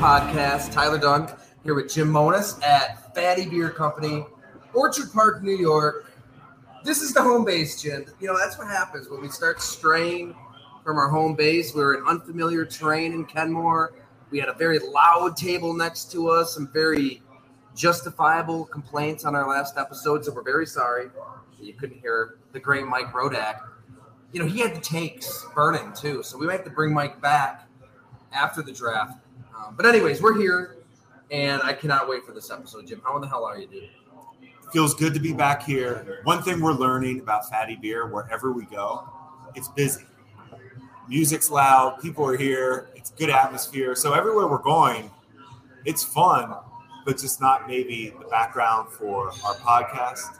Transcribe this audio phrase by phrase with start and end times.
[0.00, 0.72] Podcast.
[0.72, 1.30] Tyler Dunne
[1.62, 4.24] here with Jim Monos at Fattey Beer Company,
[4.72, 6.10] Orchard Park, New York.
[6.84, 8.06] This is the home base, Jim.
[8.18, 10.34] You know, that's what happens when we start straying
[10.82, 11.74] from our home base.
[11.74, 13.92] We are in unfamiliar terrain in Kenmore.
[14.30, 17.22] We had a very loud table next to us, some very
[17.76, 21.10] justifiable complaints on our last episode, so we're very sorry
[21.62, 23.60] you couldn't hear the great Mike Rodak.
[24.32, 27.20] You know, he had the takes burning too, so we might have to bring Mike
[27.20, 27.66] back
[28.32, 29.19] after the draft.
[29.60, 30.76] Um, but anyways, we're here,
[31.30, 33.00] and I cannot wait for this episode, Jim.
[33.04, 33.88] How in the hell are you, dude?
[34.72, 36.20] Feels good to be back here.
[36.24, 39.08] One thing we're learning about Fattey Beer, wherever we go,
[39.54, 40.04] it's busy.
[41.08, 43.96] Music's loud, people are here, it's good atmosphere.
[43.96, 45.10] So everywhere we're going,
[45.84, 46.54] it's fun,
[47.04, 50.38] but just not maybe the background for our podcast.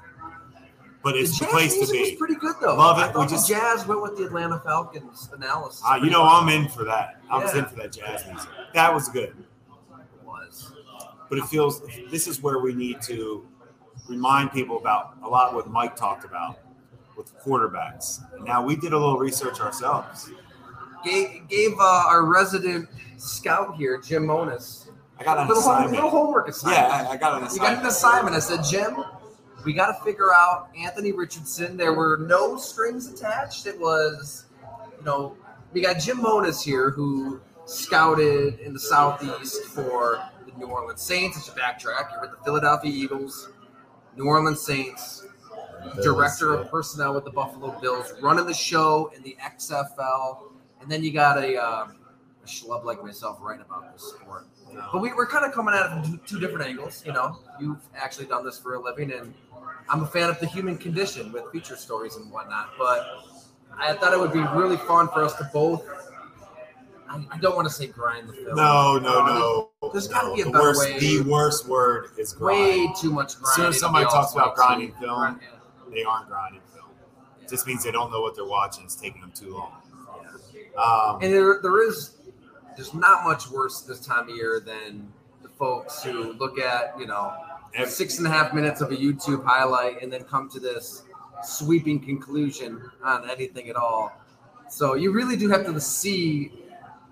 [1.02, 2.00] But it's the, jazz place to be.
[2.00, 2.76] was pretty good though.
[2.76, 3.18] Love it.
[3.18, 5.82] We just- the jazz went with the Atlanta Falcons analysis.
[5.88, 7.20] Uh, you know, I'm in for that.
[7.30, 8.48] I was in for that jazz music.
[8.74, 9.34] That was good.
[10.24, 10.72] was.
[11.28, 13.46] but it feels this is where we need to
[14.08, 16.58] remind people about a lot what Mike talked about
[17.16, 18.20] with quarterbacks.
[18.44, 20.30] Now we did a little research ourselves.
[21.04, 25.90] Gave, gave uh, our resident scout here, Jim Monos, I got a an little, home,
[25.92, 26.88] little homework assignment.
[26.88, 27.52] Yeah, I, I got an assignment.
[27.52, 28.36] You got an assignment.
[28.36, 29.04] I said, Jim,
[29.64, 31.76] we got to figure out Anthony Richardson.
[31.76, 33.66] There were no strings attached.
[33.66, 34.46] It was,
[34.98, 35.36] you know,
[35.72, 41.36] we got Jim Monos here who scouted in the Southeast for the New Orleans Saints.
[41.36, 42.12] It's a backtrack.
[42.12, 43.50] You're with the Philadelphia Eagles,
[44.16, 45.26] New Orleans Saints,
[46.02, 50.42] director of personnel with the Buffalo Bills, running the show in the XFL.
[50.80, 51.96] And then you got a, um,
[52.42, 54.46] a schlub like myself writing about this sport.
[54.92, 57.02] But we, we're kind of coming at it from two, two different angles.
[57.04, 59.34] You know, you've actually done this for a living, and
[59.88, 62.70] I'm a fan of the human condition with feature stories and whatnot.
[62.78, 63.06] But
[63.76, 65.84] I thought it would be really fun for us to both.
[67.08, 68.54] I, I don't want to say grind the film.
[68.54, 69.26] No, no,
[69.82, 69.90] no.
[69.92, 70.34] There's gotta no.
[70.36, 70.80] be a the better worst.
[70.92, 70.98] way.
[71.00, 73.48] The worst word is Way too much grind.
[73.48, 75.40] As soon as somebody talks about grinding film, Grind,
[75.92, 76.86] They aren't grinding film.
[77.38, 77.44] yeah.
[77.44, 78.84] It just means they don't know what they're watching.
[78.84, 79.72] It's taking them too long.
[80.54, 80.80] Yeah.
[80.80, 82.16] Um, And there, there is,
[82.76, 85.12] there's not much worse this time of year than
[85.42, 87.34] the folks who look at, you know,
[87.86, 91.04] six and a half minutes of a YouTube highlight and then come to this
[91.42, 94.12] sweeping conclusion on anything at all.
[94.68, 96.52] So you really do have to see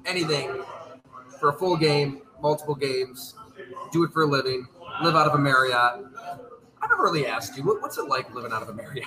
[0.07, 0.63] anything
[1.41, 3.35] for a full game, multiple games,
[3.93, 4.67] do it for a living,
[5.03, 6.05] live out of a Marriott.
[6.81, 9.07] I never really asked you, what, what's it like living out of a Marriott?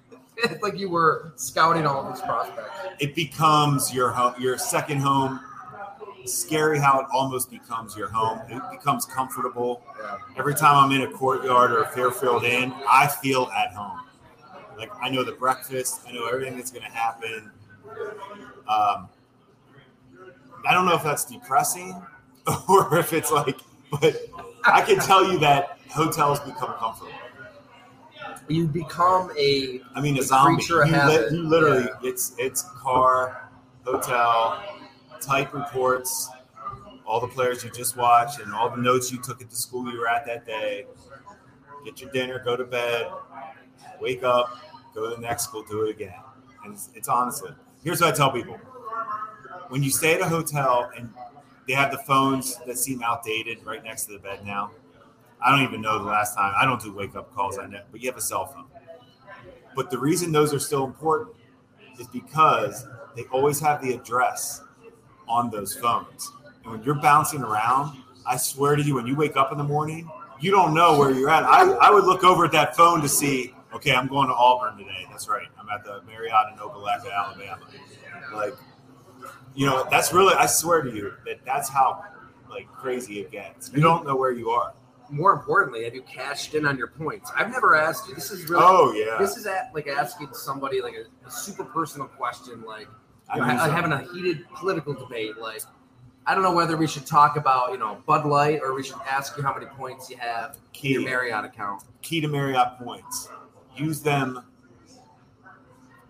[0.36, 2.70] it's like you were scouting all these prospects.
[3.00, 5.40] it becomes your your second home.
[6.26, 8.40] Scary how it almost becomes your home.
[8.48, 9.82] It becomes comfortable.
[10.36, 14.00] Every time I'm in a courtyard or a Fairfield Inn, I feel at home.
[14.76, 17.50] Like I know the breakfast, I know everything that's going to happen.
[18.68, 19.08] Um,
[20.66, 22.02] I don't know if that's depressing
[22.68, 23.60] or if it's like,
[24.00, 24.16] but
[24.64, 27.12] I can tell you that hotels become comfortable.
[28.48, 30.62] You become a I mean, a A zombie.
[30.68, 32.08] you, habit, you literally, yeah.
[32.10, 33.48] it's it's car,
[33.84, 34.62] hotel,
[35.26, 36.30] type reports,
[37.04, 39.90] all the players you just watched, and all the notes you took at the school
[39.92, 40.86] you were at that day.
[41.84, 43.08] Get your dinner, go to bed,
[44.00, 44.58] wake up,
[44.94, 46.14] go to the next school, do it again.
[46.64, 47.52] And it's, it's honestly,
[47.84, 48.56] here's what I tell people:
[49.68, 51.12] when you stay at a hotel and
[51.66, 54.70] they have the phones that seem outdated right next to the bed now.
[55.44, 56.54] I don't even know the last time.
[56.56, 57.58] I don't do wake up calls.
[57.58, 58.64] I know, but you have a cell phone.
[59.74, 61.36] But the reason those are still important
[61.98, 64.62] is because they always have the address
[65.28, 66.32] on those phones.
[66.64, 69.64] And when you're bouncing around, I swear to you, when you wake up in the
[69.64, 70.10] morning,
[70.40, 71.44] you don't know where you're at.
[71.44, 74.76] I, I would look over at that phone to see, okay, I'm going to Auburn
[74.76, 75.06] today.
[75.10, 75.46] That's right.
[75.58, 77.58] I'm at the Marriott in Opelika, Alabama.
[78.34, 78.54] Like,
[79.54, 82.04] you know, that's really, I swear to you, that that's how
[82.50, 83.70] like crazy it gets.
[83.72, 84.74] You don't know where you are.
[85.10, 87.30] more importantly, have you cashed in on your points?
[87.36, 88.14] I've never asked you.
[88.14, 89.16] This is really Oh, yeah.
[89.18, 92.88] this is at, like asking somebody like a, a super personal question, like
[93.28, 95.38] I you know, use ha- having a heated political debate.
[95.38, 95.62] Like
[96.26, 98.98] I don't know whether we should talk about you know Bud Light or we should
[99.08, 101.04] ask you how many points you have in your Key.
[101.04, 101.84] Marriott account.
[102.02, 103.28] key to Marriott points.
[103.76, 104.42] Use them.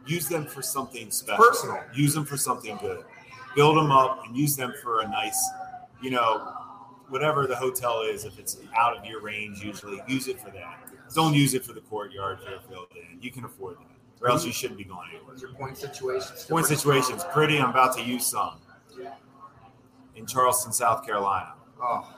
[0.06, 1.44] Use them for something special.
[1.44, 1.80] Personal.
[1.94, 3.04] Use them for something good.
[3.56, 5.50] Build them up and use them for a nice,
[6.00, 6.52] you know,
[7.08, 8.24] whatever the hotel is.
[8.24, 10.78] If it's out of your range, usually use it for that.
[11.14, 13.18] Don't use it for the courtyard Fairfield Inn.
[13.20, 15.36] You can afford that, or else you shouldn't be going anywhere.
[15.36, 16.34] Your point situation?
[16.48, 17.34] Point situation's strong?
[17.34, 17.58] pretty.
[17.58, 18.60] I'm about to use some
[20.14, 21.54] in Charleston, South Carolina.
[21.80, 22.14] Oh.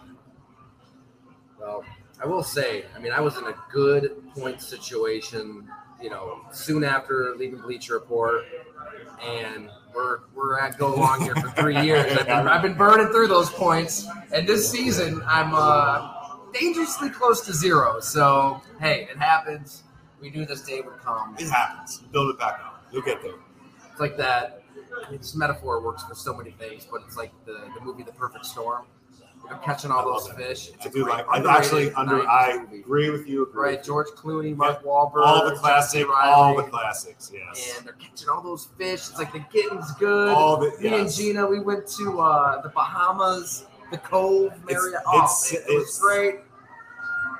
[1.61, 1.85] Well,
[2.23, 5.69] I will say, I mean, I was in a good point situation
[6.01, 8.45] you know, soon after leaving Bleacher Report,
[9.23, 12.13] and we're we're at go long here for three years.
[12.19, 17.41] I've been, I've been burning through those points, and this season I'm uh, dangerously close
[17.47, 18.01] to zero.
[18.01, 19.83] So hey, it happens.
[20.21, 21.37] We knew this day would come.
[21.39, 21.99] It happens.
[22.13, 22.85] Build it back up.
[22.93, 23.35] You'll get there.
[23.91, 24.63] It's like that.
[25.11, 28.47] This metaphor works for so many things, but it's like the, the movie The Perfect
[28.47, 28.85] Storm.
[29.49, 30.37] Know, catching all those that.
[30.37, 30.71] fish.
[30.75, 31.27] It's I a great, like.
[31.29, 32.29] I underrated actually under.
[32.29, 32.81] I movie.
[32.81, 33.45] agree with you.
[33.45, 33.63] Agree.
[33.71, 36.01] Right, George Clooney, Mark Wahlberg, All the John classic.
[36.01, 36.05] C.
[36.05, 37.31] Reilly, All the classics.
[37.33, 37.75] Yes.
[37.79, 39.09] and they're catching all those fish.
[39.09, 40.31] It's like the getting's good.
[40.35, 40.77] All the.
[40.81, 41.11] Me and.
[41.11, 45.01] Gina, we went to uh, the Bahamas, the Cove Marriott.
[45.07, 46.41] Oh, it's- man, it was it's- great.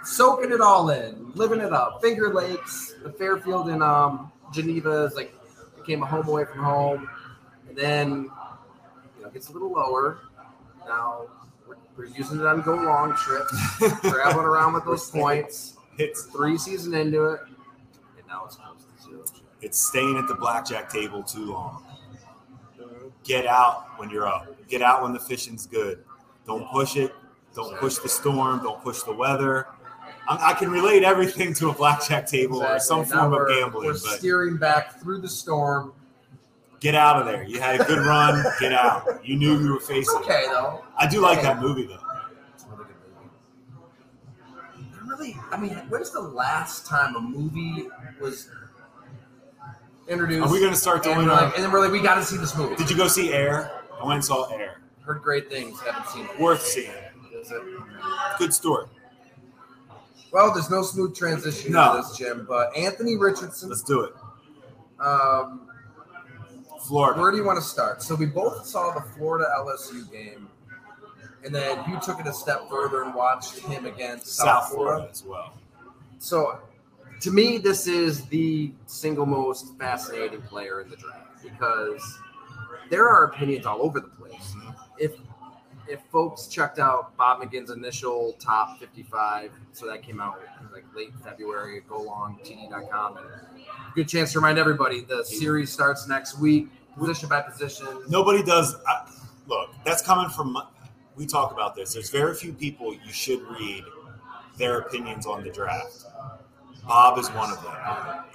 [0.05, 2.01] Soaking it all in, living it up.
[2.01, 5.35] Finger Lakes, the Fairfield in um, Geneva is like
[5.77, 7.09] became a home away from home,
[7.69, 10.21] and then you know it gets a little lower.
[10.87, 11.27] Now
[11.67, 13.55] we're, we're using it on go long trips,
[14.03, 15.75] traveling around with those points.
[15.99, 17.41] It's Three season into it,
[18.17, 19.25] and now it's close to zero.
[19.61, 21.85] it's staying at the blackjack table too long.
[23.25, 24.47] Get out when you're up.
[24.69, 26.05] Get out when the fishing's good.
[26.47, 27.13] Don't push it.
[27.55, 28.63] Don't push the storm.
[28.63, 29.67] Don't push the weather.
[30.29, 33.95] I, I can relate everything to a blackjack table or some form of gambling, We're
[33.95, 35.93] steering back through the storm.
[36.81, 37.43] get out of there.
[37.45, 38.45] You had a good run.
[38.61, 39.25] Get out.
[39.25, 40.21] You knew you were It's facing.
[40.21, 40.25] it.
[40.25, 40.85] okay though.
[40.97, 41.95] I do like that movie though.
[42.55, 43.31] It's a really good movie.
[44.97, 47.89] It Really, I mean, when's the last time a movie
[48.21, 48.51] was
[50.09, 50.47] introduced?
[50.47, 51.29] Are we going to start doing?
[51.29, 52.77] Uh, like, and then we're like, we got to see this movie.
[52.77, 53.71] did you go see Air?
[54.01, 54.81] I went and saw Air.
[55.01, 55.81] Heard great things.
[55.81, 56.39] Haven't seen it.
[56.39, 56.93] Worth seeing.
[58.39, 58.87] Good story.
[60.33, 61.97] Well, there's no smooth transition No.
[61.97, 62.45] to this, Jim.
[62.49, 63.71] But Anthony Richardson.
[63.71, 64.15] Let's do it.
[65.01, 65.69] Um,
[66.87, 67.21] Florida.
[67.21, 68.03] Where do you want to start?
[68.03, 70.49] So we both saw the Florida LSU game,
[71.45, 74.91] and then you took it a step further and watched him against South, South Florida.
[74.97, 75.53] Florida as well.
[76.19, 76.59] So,
[77.21, 82.19] to me, this is the single most fascinating player in the draft because
[82.91, 84.55] there are opinions all over the place.
[84.99, 85.13] If
[85.89, 90.41] if folks checked out Bob McGinn's initial top 55, so that came out
[90.73, 93.27] like late February, go long TD.com, and
[93.95, 96.69] good chance to remind everybody the series starts next week,
[96.99, 97.87] position by position.
[98.09, 98.77] Nobody does.
[98.87, 99.11] I,
[99.47, 100.57] look, that's coming from.
[101.17, 101.95] We talk about this.
[101.95, 103.85] There's very few people you should read
[104.57, 106.05] their opinions on the draft.
[106.87, 107.75] Bob is one of them.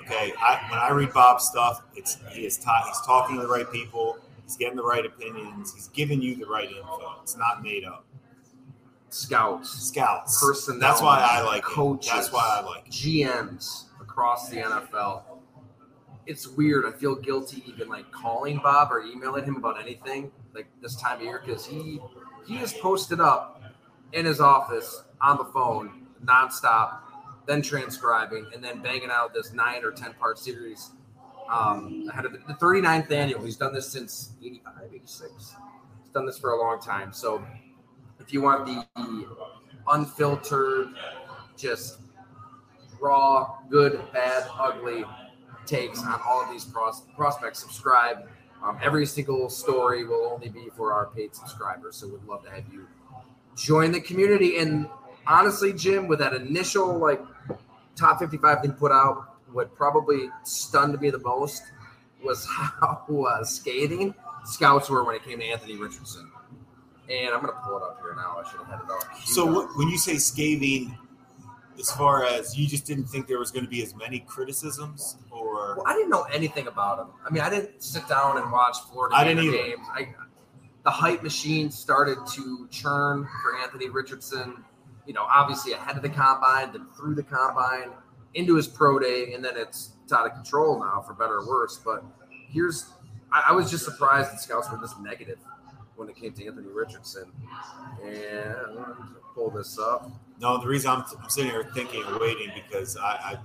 [0.02, 3.48] Okay, I, when I read Bob's stuff, it's he is ta- he's talking to the
[3.48, 4.18] right people.
[4.44, 5.74] He's getting the right opinions.
[5.74, 7.16] He's giving you the right info.
[7.22, 8.06] It's not made up.
[9.10, 10.40] Scouts, Scouts.
[10.44, 12.16] personnel, That's why I like coaches, It.
[12.16, 12.92] That's why I like it.
[12.92, 15.22] GMs across the NFL.
[16.26, 16.86] It's weird.
[16.86, 21.18] I feel guilty even like calling Bob or emailing him about anything like this time
[21.18, 22.00] of year because he
[22.48, 23.62] he is posted up
[24.14, 26.98] in his office on the phone nonstop,
[27.46, 30.92] then transcribing and then banging out this nine or ten part series
[31.50, 33.44] um, ahead of the, the 39th annual.
[33.44, 35.32] He's done this since 85, 86.
[35.38, 37.14] He's done this for a long time.
[37.14, 37.46] So
[38.20, 38.86] if you want the,
[39.88, 40.90] unfiltered,
[41.58, 42.00] just
[43.00, 45.04] raw, good, bad, ugly
[45.66, 48.28] takes on all of these pros- prospects, subscribe.
[48.64, 51.98] Um, every single story will only be for our paid subscribers.
[51.98, 52.88] So we'd love to have you
[53.56, 54.58] join the community.
[54.58, 54.88] And
[55.28, 57.22] honestly, Jim, with that initial like
[57.96, 61.64] top 55 thing put out, what probably stunned me the most
[62.24, 64.14] was how uh, scathing
[64.46, 66.30] scouts were when it came to Anthony Richardson.
[67.10, 68.38] And I'm going to pull it up here now.
[68.44, 69.04] I should have had it up.
[69.26, 70.98] So what, when you say scathing,
[71.78, 75.18] as far as you just didn't think there was going to be as many criticisms,
[75.32, 77.08] or Well, I didn't know anything about him.
[77.26, 79.58] I mean, I didn't sit down and watch Florida I didn't either.
[79.58, 79.88] games.
[79.92, 80.08] I,
[80.84, 84.64] the hype machine started to churn for Anthony Richardson.
[85.06, 87.92] You know, obviously ahead of the combine, then through the combine,
[88.36, 91.48] into his pro day, and then it's, it's out of control now, for better or
[91.48, 91.80] worse.
[91.84, 92.04] But
[92.50, 92.90] here's,
[93.32, 95.38] I, I was just surprised that scouts were this negative
[95.96, 97.32] when it came to Anthony Richardson.
[98.04, 98.86] And
[99.34, 100.12] pull this up.
[100.40, 100.58] no?
[100.60, 103.38] The reason I'm, I'm sitting here thinking and waiting because I, I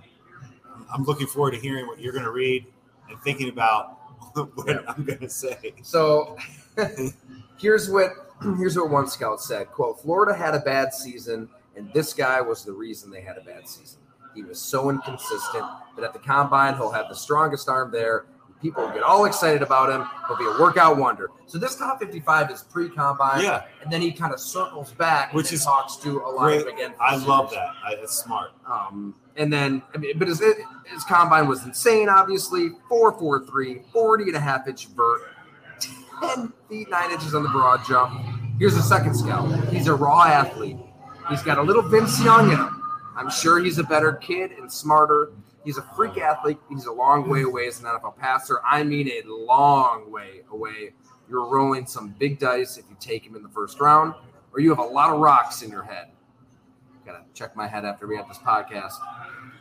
[0.93, 2.67] I'm looking forward to hearing what you're going to read
[3.09, 3.99] and thinking about
[4.55, 4.81] what Yeah.
[4.87, 5.75] I'm going to say.
[5.83, 6.37] So
[7.59, 8.11] here's what
[8.59, 12.65] here's what one scout said quote florida had a bad season and this guy was
[12.65, 13.99] the reason they had a bad season
[14.35, 18.27] he was so inconsistent but at the combine he'll have the strongest arm there
[18.63, 21.99] people will get all excited about him he'll be a workout wonder so this top
[22.01, 25.97] 55 is pre-combine Yeah, and then he kind of circles back Which and is talks
[25.97, 27.71] to a lot again I love that.
[27.85, 28.51] I, that's smart.
[28.67, 32.71] um, and then, I mean, but his, his combine was insane, obviously.
[32.91, 35.21] 4'4'3, 40 and a half inch vert,
[36.35, 38.21] 10 feet 9 inches on the broad jump.
[38.59, 39.47] Here's the second scout.
[39.69, 40.77] He's a raw athlete.
[41.31, 42.78] He's got a little Vince Young in him.
[43.19, 45.33] I'm sure he's a better kid and smarter.
[45.65, 46.59] He's a freak athlete.
[46.69, 48.61] He's a long way away as an NFL passer.
[48.65, 50.93] I mean, a long way away.
[51.29, 54.15] You're rolling some big dice if you take him in the first round,
[54.53, 56.09] or you have a lot of rocks in your head.
[57.05, 58.95] Gotta check my head after we have this podcast.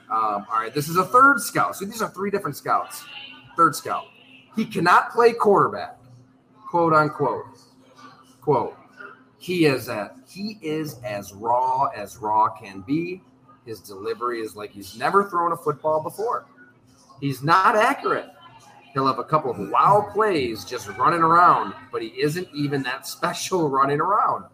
[0.09, 1.75] Um, all right, this is a third scout.
[1.75, 3.03] So these are three different scouts.
[3.57, 4.05] Third scout.
[4.55, 5.97] He cannot play quarterback,
[6.69, 7.45] quote unquote.
[8.39, 8.77] Quote.
[9.39, 13.21] He is at he is as raw as raw can be.
[13.67, 16.45] His delivery is like he's never thrown a football before.
[17.19, 18.29] He's not accurate.
[18.93, 23.05] He'll have a couple of wild plays just running around, but he isn't even that
[23.15, 24.45] special running around.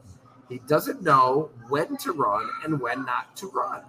[0.50, 3.84] He doesn't know when to run and when not to run.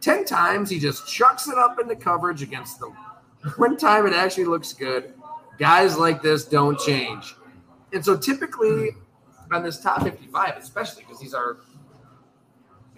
[0.00, 2.92] 10 times he just chucks it up into coverage against them.
[3.56, 5.14] One time it actually looks good.
[5.58, 7.34] Guys like this don't change.
[7.92, 8.90] And so typically
[9.50, 11.58] on this top 55, especially because these are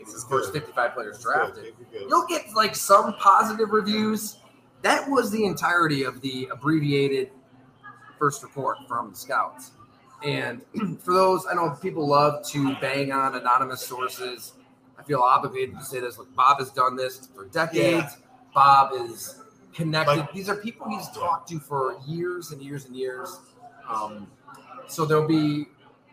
[0.00, 1.74] maybe the first 55 players drafted,
[2.08, 4.36] you'll get like some positive reviews.
[4.82, 7.30] That was the entirety of the abbreviated
[8.18, 9.72] first report from the scouts.
[10.24, 10.62] And
[11.00, 14.52] for those, I know people love to bang on anonymous sources.
[14.98, 16.18] I feel obligated to say this.
[16.18, 17.76] Look, Bob has done this for decades.
[17.82, 18.10] Yeah.
[18.54, 19.42] Bob is
[19.72, 20.16] connected.
[20.18, 23.38] Like- These are people he's talked to for years and years and years.
[23.88, 24.26] Um,
[24.88, 25.66] so there'll be,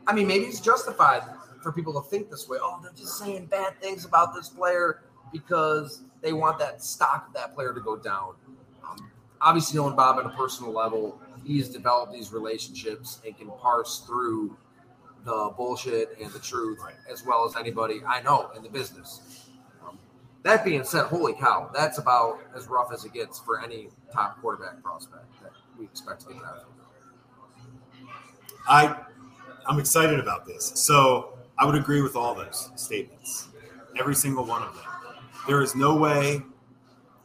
[0.07, 1.23] I mean, maybe it's justified
[1.61, 2.57] for people to think this way.
[2.61, 7.33] Oh, they're just saying bad things about this player because they want that stock of
[7.33, 8.33] that player to go down.
[8.87, 9.11] Um,
[9.41, 14.55] obviously, knowing Bob on a personal level, he's developed these relationships and can parse through
[15.23, 16.93] the bullshit and the truth Right.
[17.11, 19.49] as well as anybody I know in the business.
[19.85, 19.97] Um,
[20.43, 24.39] that being said, holy cow, that's about as rough as it gets for any top
[24.39, 26.65] quarterback prospect that we expect to get out of.
[28.69, 28.95] I
[29.65, 30.71] I'm excited about this.
[30.75, 33.47] So I would agree with all those statements,
[33.99, 34.83] every single one of them.
[35.47, 36.41] There is no way.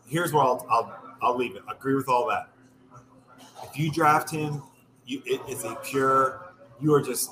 [0.07, 1.63] Here's where I'll I'll, I'll leave it.
[1.69, 2.49] I agree with all that.
[3.65, 4.63] If you draft him,
[5.07, 6.53] you it is a pure.
[6.81, 7.31] You are just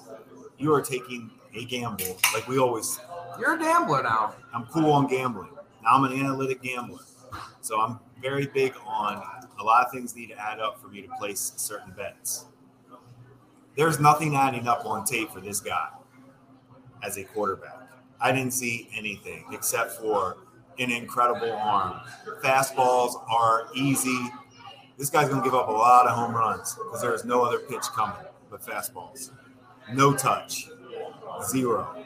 [0.59, 2.99] you are taking a gamble, like we always.
[3.39, 4.35] You're a gambler now.
[4.53, 5.51] I'm cool on gambling.
[5.83, 7.01] Now I'm an analytic gambler,
[7.63, 9.23] so I'm very big on
[9.61, 12.47] a lot of things need to add up for me to place certain bets
[13.77, 15.89] there's nothing adding up on tape for this guy
[17.03, 17.77] as a quarterback.
[18.21, 20.37] I didn't see anything except for
[20.79, 22.01] an incredible arm.
[22.43, 24.31] Fastballs are easy.
[24.99, 27.59] This guy's going to give up a lot of home runs because there's no other
[27.59, 29.31] pitch coming but fastballs.
[29.93, 30.69] No touch,
[31.49, 32.05] zero.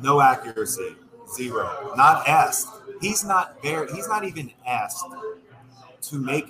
[0.00, 0.94] No accuracy,
[1.34, 1.92] zero.
[1.96, 2.68] Not asked.
[3.00, 3.92] He's not very.
[3.92, 5.04] He's not even asked
[6.02, 6.46] to make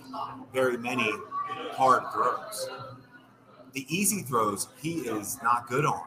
[0.52, 1.10] very many
[1.72, 2.68] hard throws
[3.76, 6.04] the easy throws he is not good on.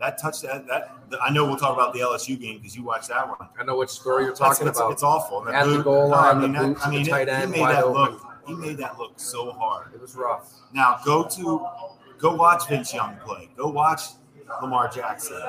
[0.00, 3.08] That touch that that I know we'll talk about the LSU game because you watched
[3.10, 3.48] that one.
[3.58, 4.92] I know which story you're talking about.
[4.92, 5.46] It's awful.
[5.46, 7.60] And At the goal line, I mean, the boots, I mean, the tight end, he
[7.60, 8.14] made that open.
[8.14, 8.26] look.
[8.46, 9.92] He made that look so hard.
[9.94, 10.50] it was rough.
[10.72, 11.66] Now go to
[12.18, 13.50] go watch Vince Young play.
[13.56, 14.00] Go watch
[14.62, 15.40] Lamar Jackson.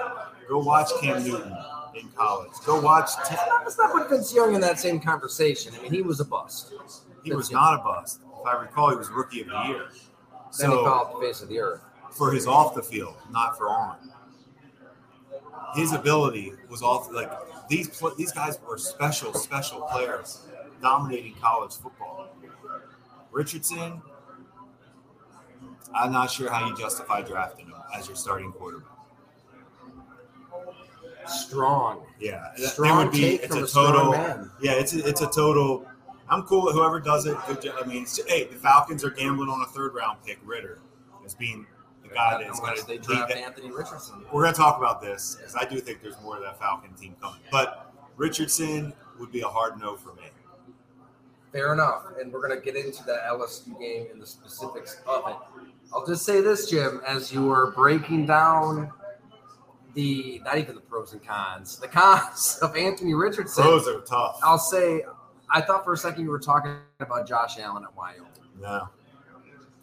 [0.49, 1.55] Go watch Cam Newton
[1.95, 2.51] in college.
[2.65, 3.09] Go watch.
[3.29, 5.73] T- Let's not put Vince Young in that same conversation.
[5.79, 6.73] I mean, he was a bust.
[7.23, 8.19] he was not a bust.
[8.41, 9.85] If I recall, he was rookie of the year.
[10.59, 11.81] Then he fell off the face of the earth.
[12.11, 13.95] for his off the field, not for on.
[15.75, 17.31] His ability was off like
[17.69, 20.45] these pl- these guys were special special players
[20.81, 22.27] dominating college football.
[23.31, 24.01] Richardson,
[25.93, 28.87] I'm not sure how you justify drafting him as your starting quarterback.
[31.27, 32.03] Strong.
[32.19, 34.11] Yeah, that Strong would be take it's from a a total.
[34.11, 34.51] man.
[34.61, 35.85] Yeah, it's a, it's a total.
[36.29, 37.37] I'm cool with whoever does it.
[37.37, 40.79] I mean, hey, the Falcons are gambling on a third round pick, Ridder,
[41.25, 41.67] as being
[42.13, 44.23] guy that's going to draft Anthony Richardson.
[44.31, 46.93] we're going to talk about this because I do think there's more of that Falcon
[46.93, 47.39] team coming.
[47.51, 50.23] But Richardson would be a hard no for me.
[51.51, 52.03] Fair enough.
[52.19, 55.35] And we're going to get into the LSU game and the specifics of it.
[55.93, 58.91] I'll just say this, Jim, as you were breaking down
[59.93, 64.39] the, not even the pros and cons, the cons of Anthony Richardson, Pros are tough.
[64.41, 65.03] I'll say,
[65.49, 68.29] I thought for a second you were talking about Josh Allen at Wyoming.
[68.61, 68.87] No,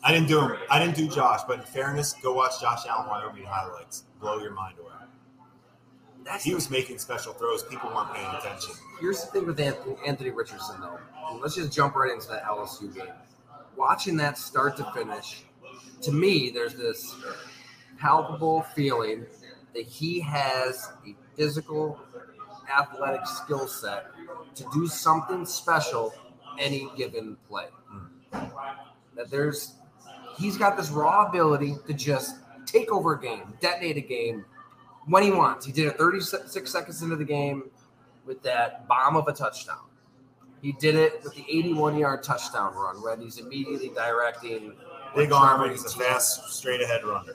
[0.05, 0.57] I didn't do him.
[0.71, 1.41] I didn't do Josh.
[1.47, 4.05] But in fairness, go watch Josh Allen Wyoming highlights.
[4.21, 4.89] Blow your mind away.
[6.25, 7.63] That's He was making special throws.
[7.65, 8.75] People weren't paying attention.
[9.01, 10.99] Here's the thing with Anthony, Anthony Richardson, though.
[11.41, 13.07] Let's just jump right into that LSU game.
[13.77, 15.45] Watching that start to finish,
[16.03, 17.15] to me, there's this
[17.99, 19.27] palpable feeling
[19.75, 21.99] that he has a physical,
[22.77, 24.07] athletic skill set
[24.55, 26.13] to do something special
[26.59, 27.67] any given play.
[27.89, 28.45] Hmm.
[29.17, 29.75] That there's,
[30.39, 34.45] he's got this raw ability to just take over a game, detonate a game
[35.07, 35.67] when he wants.
[35.67, 37.65] He did it 36 seconds into the game
[38.25, 39.81] with that bomb of a touchdown.
[40.63, 44.75] He did it with the 81 yard touchdown run when he's immediately directing.
[45.17, 47.33] Big arm and he's a fast, straight ahead runner.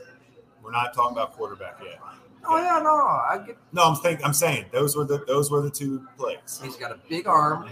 [0.62, 2.00] We're not talking about quarterback yet.
[2.46, 3.58] Oh yeah, no, no, I get.
[3.72, 6.60] No, I'm think I'm saying those were the those were the two plays.
[6.62, 7.70] He's got a big arm.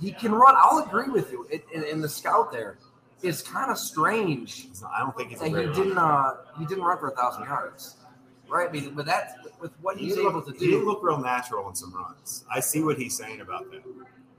[0.00, 0.54] He can run.
[0.56, 1.46] I'll agree with you.
[1.74, 2.78] In the scout there,
[3.22, 5.98] it's kind of strange not- I don't think he's a that he didn't.
[5.98, 7.96] Uh, he didn't run for a thousand yards,
[8.48, 8.68] right?
[8.68, 11.02] I mean, with that, with what He he's didn't able look, to he do, look
[11.02, 12.44] real natural in some runs.
[12.52, 13.82] I see what he's saying about that.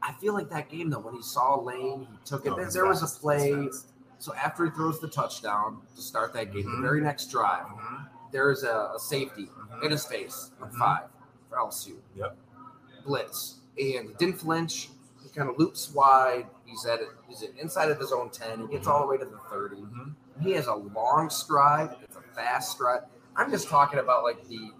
[0.04, 2.50] I feel like that game though, when he saw Lane, he took it.
[2.50, 3.70] No, there there was a play.
[4.20, 6.76] So after he throws the touchdown to start that game, Mhm.
[6.78, 8.08] the very next drive, Mhm.
[8.32, 9.84] there's a, a safety Mhm.
[9.84, 10.78] in his face on Mhm.
[10.80, 11.10] five
[11.50, 11.98] for LSU.
[12.16, 12.36] Yep.
[13.06, 13.60] Blitz.
[13.80, 14.90] And he didn't flinch.
[15.22, 16.48] He kind of loops wide.
[16.68, 17.00] He's at.
[17.28, 18.62] He's inside of his own 10.
[18.62, 19.78] He gets all the way to the 30.
[19.78, 20.14] Mhm.
[20.42, 21.96] He has a long stride.
[22.04, 23.02] It's a fast stride.
[23.36, 24.72] I'm just talking about like the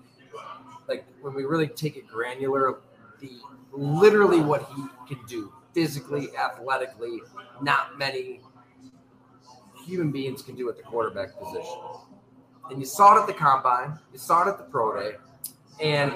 [0.88, 2.80] like when we really take it granular,
[3.20, 3.32] the
[3.72, 7.22] literally what he can do physically, athletically,
[7.62, 8.42] not many
[9.86, 11.78] human beings can do at the quarterback position.
[12.70, 15.16] And you saw it at the combine, you saw it at the pro day,
[15.82, 16.12] and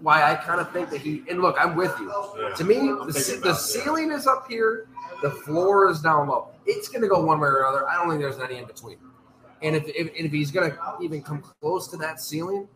[0.00, 2.12] why I kind of think that he and look, I'm with you.
[2.38, 2.54] Yeah.
[2.54, 3.54] To me, the, the yeah.
[3.54, 4.86] ceiling is up here,
[5.24, 6.48] the floor is down low.
[6.66, 7.88] It's going to go one way or another.
[7.88, 8.98] I don't think there's any in between.
[9.62, 12.68] And if, if, if he's going to even come close to that ceiling,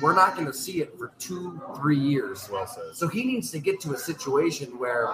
[0.00, 2.48] we're not going to see it for two, three years.
[2.48, 2.94] Well said.
[2.94, 5.08] So he needs to get to a situation where,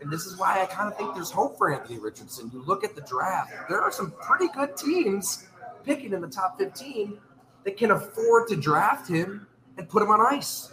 [0.00, 2.52] and this is why I kind of think there's hope for Anthony Richardson.
[2.54, 5.48] You look at the draft, there are some pretty good teams
[5.82, 7.18] picking in the top 15
[7.64, 10.70] that can afford to draft him and put him on ice.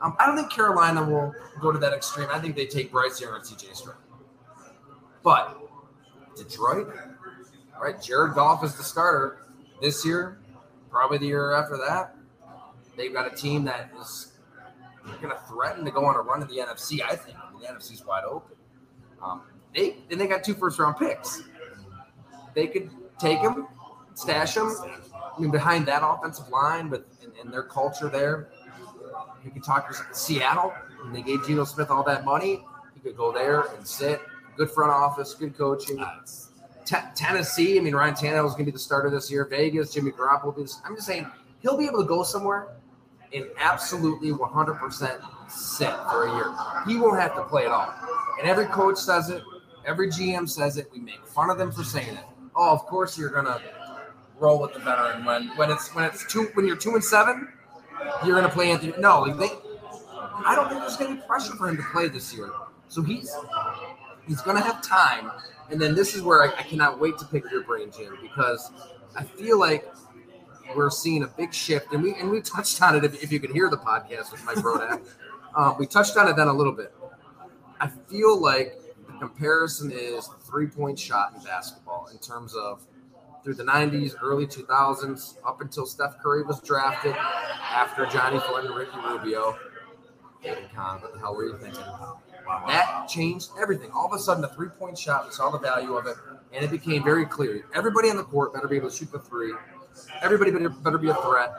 [0.00, 2.28] Um, I don't think Carolina will go to that extreme.
[2.32, 3.96] I think they take Bryce Young or CJ Stroud.
[5.22, 5.58] But
[6.36, 6.92] Detroit,
[7.80, 9.38] right, Jared Goff is the starter
[9.80, 10.38] this year,
[10.90, 12.16] probably the year after that.
[12.96, 14.32] They've got a team that is
[15.20, 17.00] going to threaten to go on a run to the NFC.
[17.02, 18.56] I think I mean, the wide open.
[19.22, 19.42] Um,
[19.74, 21.42] they and they got two first round picks.
[22.54, 23.68] They could take them,
[24.14, 24.74] stash them.
[25.14, 28.50] I mean, behind that offensive line with and, and their culture there,
[29.44, 30.74] you could talk to Seattle.
[31.02, 34.20] When they gave Geno Smith all that money, he could go there and sit.
[34.56, 36.04] Good front office, good coaching.
[36.84, 39.44] Te- Tennessee, I mean, Ryan Tannehill is going to be the starter this year.
[39.46, 40.44] Vegas, Jimmy Garoppolo.
[40.46, 41.26] will be the- I'm just saying
[41.60, 42.68] he'll be able to go somewhere
[43.32, 46.52] and absolutely 100% sit for a year.
[46.86, 47.92] He won't have to play at all.
[48.38, 49.42] And every coach says it.
[49.86, 50.90] Every GM says it.
[50.92, 52.24] We make fun of them for saying it.
[52.54, 53.60] Oh, of course you're going to
[54.38, 57.48] roll with the veteran when when it's when it's two when you're two and seven.
[58.24, 58.92] You're going to play Anthony.
[58.98, 59.48] No, they.
[60.44, 62.50] I don't think there's going to be pressure for him to play this year.
[62.88, 63.34] So he's
[64.26, 65.30] he's going to have time.
[65.70, 68.70] And then this is where I, I cannot wait to pick your brain, Jim, because
[69.16, 69.86] I feel like
[70.74, 73.04] we're seeing a big shift, and we and we touched on it.
[73.04, 75.00] If, if you could hear the podcast with Mike Rodak,
[75.54, 76.94] um, we touched on it then a little bit.
[77.80, 82.86] I feel like the comparison is three point shot in basketball in terms of
[83.42, 88.74] through the 90s, early 2000s, up until Steph Curry was drafted, after Jonny Flynn and
[88.76, 89.58] Ricky Rubio.
[90.42, 91.84] David Kahn, what the hell were you thinking?
[92.66, 93.90] That changed everything.
[93.92, 96.16] All of a sudden, the three point shot, we saw the value of it,
[96.52, 97.64] and it became very clear.
[97.74, 99.54] Everybody on the court better be able to shoot the three.
[100.22, 101.52] Everybody better, better be a threat.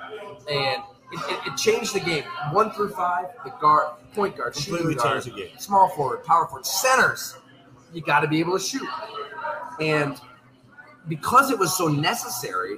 [0.49, 2.23] And it, it, it changed the game.
[2.51, 5.57] One through five, the guard, point guard, shooting guard, changed the game.
[5.57, 7.37] small forward, power forward, centers.
[7.93, 8.87] You got to be able to shoot.
[9.79, 10.19] And
[11.07, 12.77] because it was so necessary,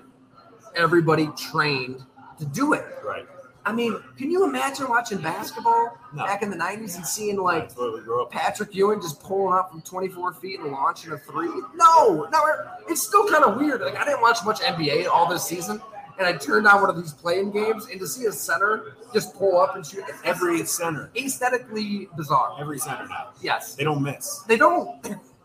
[0.76, 2.04] everybody trained
[2.38, 2.86] to do it.
[3.04, 3.26] Right.
[3.68, 6.24] I mean, can you imagine watching basketball No.
[6.26, 8.30] back in the 90s and seeing like That's what we grew up.
[8.32, 11.48] Patrick Ewing just pulling up from 24 feet and launching a three?
[11.74, 12.42] No, no,
[12.88, 13.82] it's still kind of weird.
[13.82, 15.82] Like, I didn't watch much NBA all this season,
[16.20, 19.34] and I turned on one of these playing games, and to see a center just
[19.34, 22.56] pull up and shoot, it's Every center, aesthetically bizarre.
[22.60, 23.30] every center now.
[23.42, 23.74] Yes.
[23.76, 24.44] They don't miss.
[24.48, 25.04] They don't.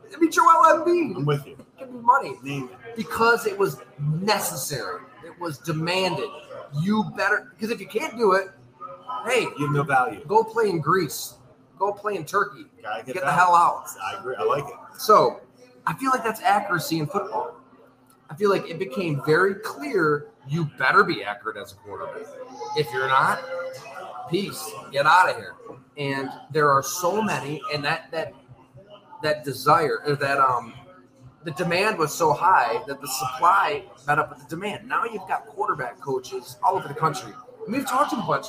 [0.09, 1.56] It'd be Joel I'm with you.
[1.78, 2.96] Give me money Name it.
[2.96, 5.00] because it was necessary.
[5.24, 6.28] It was demanded.
[6.78, 8.48] You better because if you can't do it,
[9.26, 10.24] hey, You have no value.
[10.26, 11.35] go play in Greece.
[11.78, 12.66] Go play in Turkey.
[12.83, 13.87] Gotta get, Get the hell out.
[14.04, 14.37] I agree.
[14.38, 14.74] I like it.
[14.98, 15.40] So
[15.87, 17.56] I feel like that's accuracy in football.
[18.28, 22.26] I feel like it became very clear you better be accurate as a quarterback.
[22.76, 23.40] If you're not,
[24.30, 24.62] peace.
[24.92, 25.54] Get out of here.
[25.96, 28.33] And there are so many, and that that
[29.22, 30.72] that desire or that um
[31.44, 34.87] the demand was so high that the supply met up with the demand.
[34.87, 37.33] Now you've got quarterback coaches all over the country.
[37.64, 38.48] And we've talked to a bunch.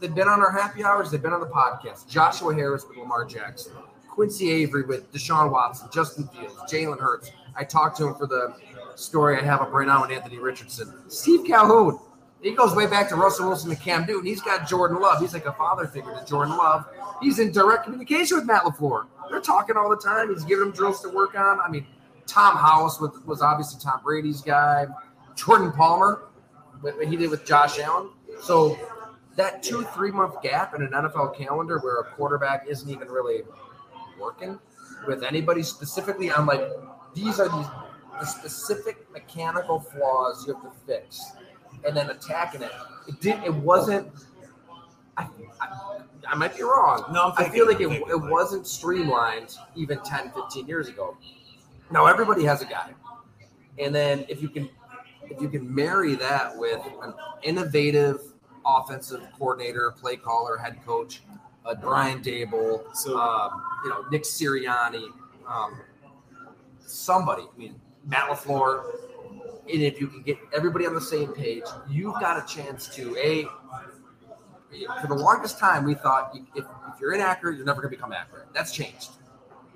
[0.00, 1.10] They've been on our happy hours.
[1.10, 2.08] They've been on the podcast.
[2.08, 3.72] Joshua Harris with Lamar Jackson,
[4.08, 7.32] Quincy Avery with Deshaun Watson, Justin Fields, Jalen Hurts.
[7.56, 8.54] I talked to him for the
[8.94, 10.92] story I have up right now with Anthony Richardson.
[11.08, 11.98] Steve Calhoun
[12.40, 14.26] He goes way back to Russell Wilson and Cam Newton.
[14.26, 15.20] He's got Jordan Love.
[15.20, 16.86] He's like a father figure to Jordan Love.
[17.20, 19.06] He's in direct communication with Matt LaFleur.
[19.30, 20.30] They're talking all the time.
[20.32, 21.60] He's giving him drills to work on.
[21.60, 21.86] I mean,
[22.28, 24.86] Tom House was, was obviously Tom Brady's guy.
[25.34, 26.28] Jordan Palmer,
[26.80, 28.10] what he did with Josh Allen.
[28.40, 28.78] So
[29.36, 33.42] that two, three month gap in an NFL calendar where a quarterback isn't even really
[34.20, 34.58] working
[35.06, 36.62] with anybody specifically, I'm like,
[37.14, 37.66] these are these
[38.18, 41.32] the specific mechanical flaws you have to fix
[41.86, 42.72] and then attacking it.
[43.06, 43.42] It did.
[43.44, 44.10] It wasn't.
[45.16, 45.28] I,
[45.60, 47.04] I, I might be wrong.
[47.12, 51.16] No, I'm I feel like it, it wasn't streamlined even 10, 15 years ago.
[51.90, 52.92] Now everybody has a guy,
[53.78, 54.68] and then if you can,
[55.24, 58.20] if you can marry that with an innovative
[58.66, 61.22] offensive coordinator, play caller, head coach,
[61.64, 65.08] uh, Brian Daboll, So- um, you know Nick Sirianni,
[65.46, 65.80] um,
[66.80, 67.42] somebody.
[67.42, 68.84] I mean Matt Lafleur,
[69.72, 73.16] and if you can get everybody on the same page, you've got a chance to
[73.16, 73.46] a.
[75.00, 78.12] For the longest time, we thought if, if you're inaccurate, you're never going to become
[78.12, 78.48] accurate.
[78.52, 79.12] That's changed.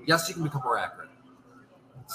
[0.06, 1.08] Yes, you can become more accurate.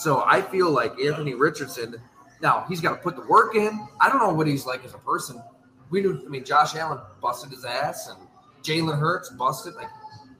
[0.01, 1.95] So I feel like Anthony Richardson.
[2.41, 3.87] Now he's got to put the work in.
[3.99, 5.41] I don't know what he's like as a person.
[5.89, 6.21] We knew.
[6.25, 8.27] I mean, Josh Allen busted his ass, and
[8.63, 9.73] Jalen Hurts busted.
[9.75, 9.87] Like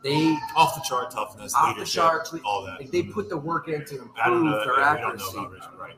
[0.04, 2.80] they Off the chart toughness, Off the charts, all that.
[2.80, 4.66] like, they put the work in to I don't improve know.
[4.66, 5.38] their yeah, we don't know accuracy.
[5.40, 5.96] about Richard, right?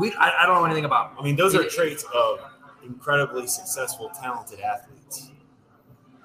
[0.00, 1.12] We, I, I don't know anything about.
[1.18, 2.40] I mean, those are It- traits of
[2.84, 5.30] incredibly successful, talented athletes.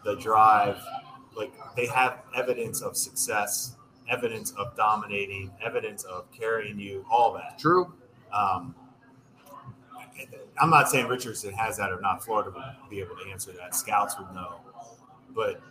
[0.03, 0.77] The drive,
[1.37, 3.75] like they have evidence of success,
[4.11, 7.57] evidence of dominating, evidence of carrying you, all that.
[7.57, 7.93] True.
[8.31, 8.75] Um,
[10.59, 12.23] I'm not saying Richardson has that or not.
[12.23, 13.73] Florida would be able to answer that.
[13.73, 14.61] Scouts would know,
[15.33, 15.61] but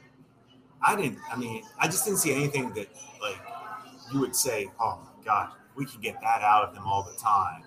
[0.82, 1.18] I didn't.
[1.30, 2.88] I mean, I just didn't see anything that
[3.20, 3.38] like
[4.12, 7.16] you would say, "Oh my God, we can get that out of him all the
[7.16, 7.62] time.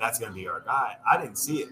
[0.00, 1.68] That's going to be our guy." I didn't see it.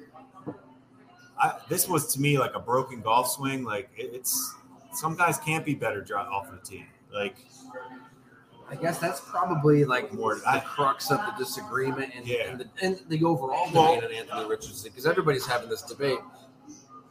[1.39, 3.65] I, this was to me like a broken golf swing.
[3.65, 4.55] Like it, it's
[4.93, 6.87] some guys can't be better off the tee.
[7.13, 7.37] Like
[8.69, 12.49] I guess that's probably like More- the crux of the disagreement and, Yeah.
[12.51, 16.19] and, the, and the overall debate on Anthony Richardson because everybody's having this debate.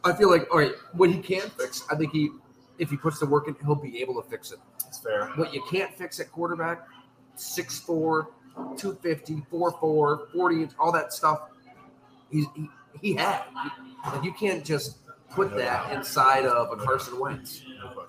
[0.04, 2.30] I feel like all right, what he can fix, I think he,
[2.78, 4.58] if he puts the work in, he'll be able to fix it.
[4.86, 5.28] it's fair.
[5.36, 6.86] What you can't fix at quarterback,
[7.36, 8.26] 6'4",
[8.76, 11.40] 250, 4'4", 40 inch, all that stuff.
[12.30, 12.68] He's, he
[13.00, 13.42] he had.
[14.04, 14.98] Like you can't just
[15.30, 17.62] put that inside of a Carson Wentz.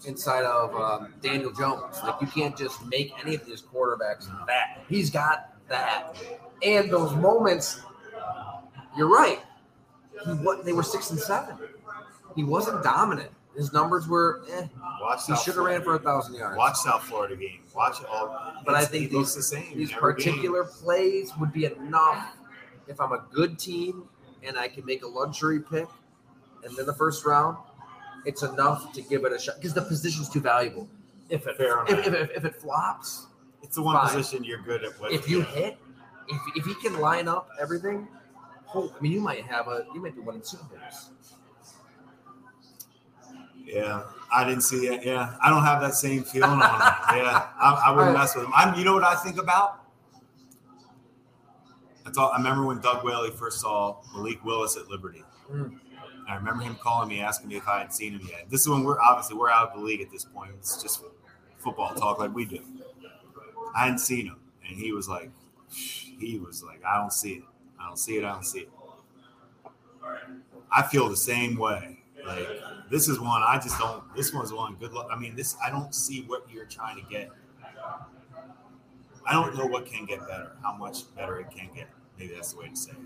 [0.06, 1.98] Inside of um, Daniel Jones.
[2.04, 4.84] Like you can't just make any of these quarterbacks that.
[4.90, 6.16] He's got that,
[6.64, 7.82] and those moments.
[8.98, 9.40] You're right.
[10.26, 11.56] He what they were six and seven.
[12.36, 13.30] He wasn't dominant.
[13.56, 14.42] His numbers were.
[14.52, 14.68] Eh.
[15.02, 16.58] Watch He should have ran for a thousand yards.
[16.58, 17.60] Watch South Florida game.
[17.76, 18.54] Watch it all.
[18.66, 19.78] But I think these- the same.
[19.78, 20.34] These every game.
[20.34, 22.36] particular plays would be enough
[22.88, 24.04] if I'm a good team
[24.44, 25.88] and I can make a luxury pick
[26.64, 27.58] and then the first round.
[28.26, 30.88] It's enough to give it a shot because the position's too valuable.
[31.30, 33.28] If it Fair if, if, if, if it flops,
[33.64, 34.08] It's the one Fine.
[34.16, 35.00] position you're good at.
[35.02, 35.12] With.
[35.12, 35.78] if you hit,
[36.30, 38.08] if, if he can line up everything,
[38.74, 41.10] oh, I mean, you might have a you might be winning Super Bowls.
[43.66, 44.04] yeah,
[44.34, 45.06] I didn't see it.
[45.06, 46.94] Yeah, I don't have that same feeling on him.
[47.18, 48.20] Yeah, I, I wouldn't Right.
[48.22, 48.52] mess with him.
[48.56, 48.78] I'm.
[48.78, 49.84] You know what I think about?
[52.06, 52.32] That's all.
[52.32, 55.24] I remember when Doug Whaley first saw Malik Willis at Liberty.
[55.52, 55.80] Mm.
[56.28, 58.50] I remember him calling me, asking me if I had seen him yet.
[58.50, 60.52] This is when we're obviously we're out of the league at this point.
[60.58, 61.04] It's just
[61.58, 62.60] football talk like we do.
[63.76, 64.38] I hadn't seen him,
[64.68, 65.32] and he was like,
[65.70, 67.44] he was like, I don't see it.
[67.80, 68.26] I don't see it.
[68.26, 68.70] I don't see it.
[70.72, 72.04] I feel the same way.
[72.26, 72.48] Like
[72.92, 74.04] this is one I just don't.
[74.16, 74.76] This one's one.
[74.76, 75.08] Good luck.
[75.12, 77.30] I mean, this I don't see what you're trying to get.
[79.26, 80.52] I don't know what can get better.
[80.62, 81.88] How much better it can get.
[82.18, 82.98] Maybe that's the way to say it.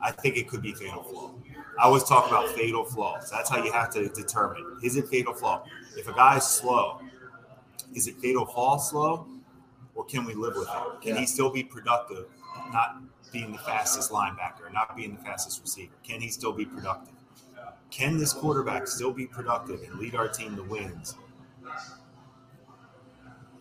[0.00, 1.34] I think it could be fatal flaw.
[1.78, 3.30] I always talk about fatal flaws.
[3.30, 5.64] That's how you have to determine is it fatal flaw.
[5.96, 7.00] If a guy is slow,
[7.94, 9.26] is it fatal flaw slow,
[9.94, 11.00] or can we live with it?
[11.00, 11.20] Can Yeah.
[11.20, 12.26] he still be productive,
[12.72, 15.94] not being the fastest linebacker, not being the fastest receiver?
[16.02, 17.14] Can he still be productive?
[17.90, 21.14] Can this quarterback still be productive and lead our team to wins?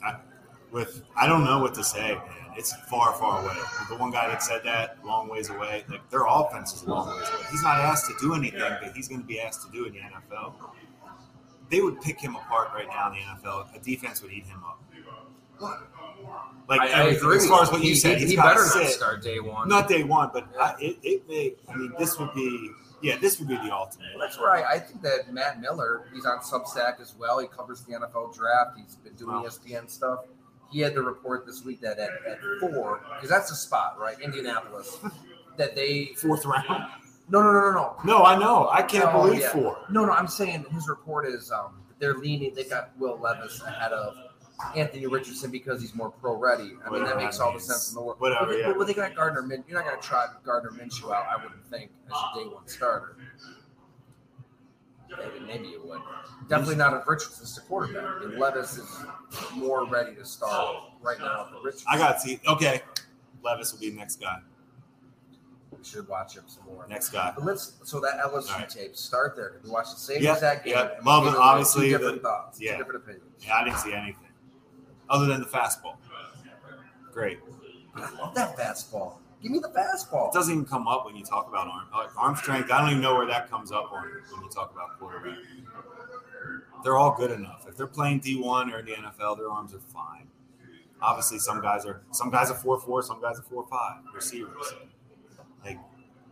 [0.03, 0.15] I,
[0.71, 2.46] with I don't know what to say, man.
[2.57, 3.55] It's far, far away.
[3.89, 5.85] The one guy that said that, long ways away.
[5.89, 7.43] Like their offense is long ways away.
[7.51, 9.93] He's not asked to do anything that he's going to be asked to do in
[9.93, 10.53] the NFL.
[11.69, 13.75] They would pick him apart right now in the NFL.
[13.75, 14.81] A defense would eat him up.
[16.69, 17.37] Like I, I everything, agree.
[17.37, 18.89] as far as what he, you said, he, he's he better to not sit.
[18.89, 19.69] start day one.
[19.69, 21.53] Not day one, but I, it, it may.
[21.71, 22.71] I mean, this would be.
[23.01, 24.07] Yeah, this would be the ultimate.
[24.19, 24.65] That's right.
[24.67, 27.37] I think that Matt Miller, he's on Substack as well.
[27.37, 28.71] He covers the NFL draft.
[28.75, 29.43] He's been doing Wow.
[29.47, 30.21] ESPN stuff.
[30.69, 34.19] He had the report this week that at, at four, because that's the spot, right?
[34.19, 34.97] Indianapolis,
[35.57, 36.85] that they Fourth round.
[37.29, 37.95] No, no, no, no, no.
[38.05, 38.69] No, I know.
[38.71, 39.49] I can't Oh, believe yeah.
[39.51, 39.77] four.
[39.89, 42.53] No, no, I'm saying his report is um they're leaning.
[42.53, 44.15] They got Will Levis ahead of
[44.75, 46.73] Anthony Richardson because he's more pro ready.
[46.85, 48.19] I mean, that makes all the sense in the world.
[48.19, 48.73] Whatever, But they, yeah.
[48.77, 49.63] but they got Gardner Min.
[49.67, 51.25] You're not going to try Gardner Minshew out.
[51.27, 53.17] I wouldn't think as your day one starter.
[55.09, 56.01] Maybe, maybe you would.
[56.49, 58.03] Definitely not if Richardson's the quarterback.
[58.21, 58.89] I mean, Levis is
[59.55, 61.87] more ready to start right now Richardson.
[61.89, 62.39] I got to see.
[62.47, 62.81] Okay,
[63.43, 64.39] Levis will be the next guy.
[65.71, 66.85] We should watch him some more.
[66.87, 67.31] Next guy.
[67.35, 68.69] But let's so that LSU All right.
[68.69, 69.51] tape start there.
[69.53, 70.73] Did we watch the same Yep, exact game?
[70.75, 70.97] yep.
[70.97, 72.59] and Love it, obviously, Two the- different thoughts.
[72.59, 72.73] yeah.
[72.73, 73.43] Two different opinions.
[73.45, 74.23] Yeah, I didn't see anything
[75.09, 75.95] other than the fastball.
[77.13, 77.39] Great.
[77.95, 79.17] I love that fastball.
[79.41, 80.29] Give me the fastball.
[80.29, 82.71] It doesn't even come up when you talk about arm arm strength.
[82.71, 85.37] I don't even know where that comes up on when you talk about quarterback.
[86.83, 87.65] They're all good enough.
[87.67, 90.27] If they're playing D one or in the NFL, their arms are fine.
[91.01, 94.73] Obviously, some guys are some guys are four four, some guys are four five receivers.
[95.63, 95.77] Like,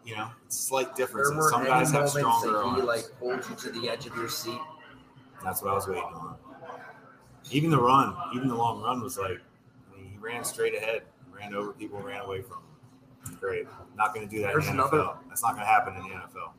[0.04, 1.50] you know, it's slight differences.
[1.50, 2.84] Some guys have stronger that he arms.
[2.84, 4.60] like pulled you to the edge of your seat.
[5.44, 6.38] That's what I was waiting on.
[7.52, 9.40] Even the run, even the long run was like,
[9.94, 12.65] I mean, he ran straight ahead, ran over people, ran away from him.
[13.40, 13.68] Great.
[13.96, 14.94] Not going to do that There's in the NFL.
[14.94, 16.52] another- That's not going to happen in the NFL.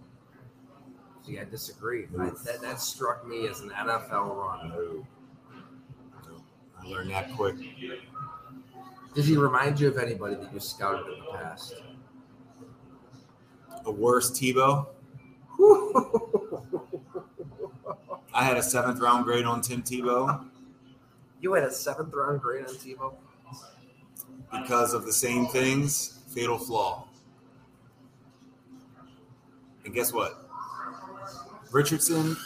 [1.24, 2.06] See, I disagree.
[2.18, 4.68] I, that, that struck me as an NFL run.
[4.68, 5.06] No.
[6.28, 6.42] No.
[6.80, 7.56] I learned that quick.
[9.14, 11.74] Does he remind you of anybody that you scouted in the past?
[13.84, 14.86] A worse Tebow.
[18.34, 20.46] I had a seventh round grade on Tim Tebow
[21.40, 23.14] you had a seventh round grade on Tebow.
[24.52, 26.20] Because of the same things.
[26.28, 27.06] Fatal flaw.
[29.84, 30.48] And guess what?
[31.70, 32.36] Richardson,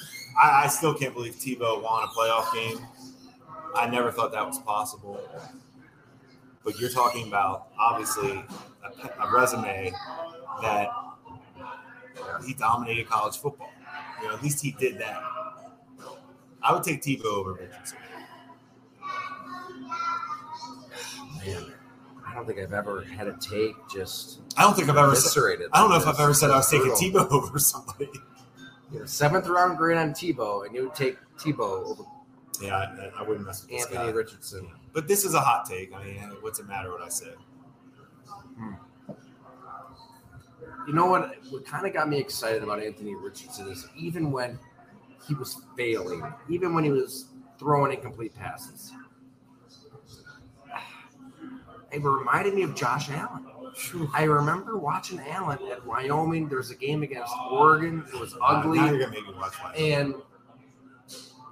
[0.41, 2.87] I, I still can't believe Tebow won a playoff game.
[3.75, 5.21] I never thought that was possible.
[6.65, 8.45] But you're talking about obviously
[8.85, 9.93] a, a resume
[10.63, 10.91] that
[12.45, 13.71] he dominated college football.
[14.21, 15.23] You know, at least he did that.
[16.63, 17.99] I would take Tebow over Richardson.
[21.47, 21.73] Man,
[22.27, 25.59] I don't think I've ever had a take just I don't think I've ever said.
[25.73, 26.93] I don't know if I've ever said I was taking.
[26.93, 28.09] Tebow over somebody.
[28.93, 32.05] You know, seventh round grade on Tebow, and you would take Tebow over
[32.61, 34.11] Yeah, I, I wouldn't mess with Anthony guy.
[34.11, 34.69] Richardson.
[34.93, 35.95] But this is a hot take.
[35.95, 37.35] I mean, what's it matter what I said?
[38.57, 38.73] Hmm.
[40.87, 41.37] You know what?
[41.51, 44.59] What kind of got me excited about Anthony Richardson is even when
[45.27, 47.27] he was failing, even when he was
[47.59, 48.93] throwing incomplete passes,
[51.93, 53.47] it reminded me of Josh Allen.
[54.15, 56.49] I remember watching Allen at Wyoming.
[56.49, 58.05] There was a game against Oregon.
[58.13, 60.15] It was ugly, Now you're gonna make me watch and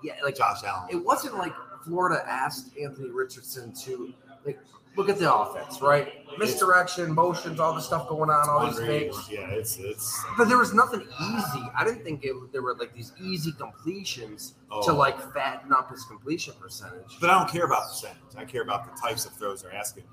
[0.03, 0.89] yeah, like Josh Allen.
[0.91, 4.13] it wasn't like Florida asked Anthony Richardson to
[4.45, 4.59] like
[4.97, 6.13] look at the offense, right?
[6.39, 9.29] Misdirection, motions, all the stuff going on, all these fakes.
[9.31, 11.63] Yeah, it's it's But there was nothing easy.
[11.77, 14.85] I didn't think it, there were like these easy completions oh.
[14.85, 17.17] to like fatten up his completion percentage.
[17.21, 18.19] But I don't care about percentage.
[18.37, 20.05] I care about the types of throws they're asking.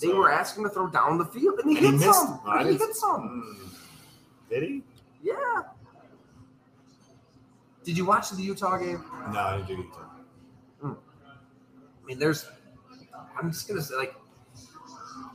[0.00, 2.12] They So- were asking to throw down the field, and he hit missed.
[2.12, 2.40] some.
[2.46, 3.42] I he hit some.
[3.44, 3.68] Hmm.
[4.50, 4.82] Did he?
[5.22, 5.62] Yeah.
[7.84, 9.04] Did you watch the Utah game?
[9.32, 10.96] No, I didn't do it.
[12.02, 12.46] I mean, there's.
[13.38, 14.14] I'm just gonna say like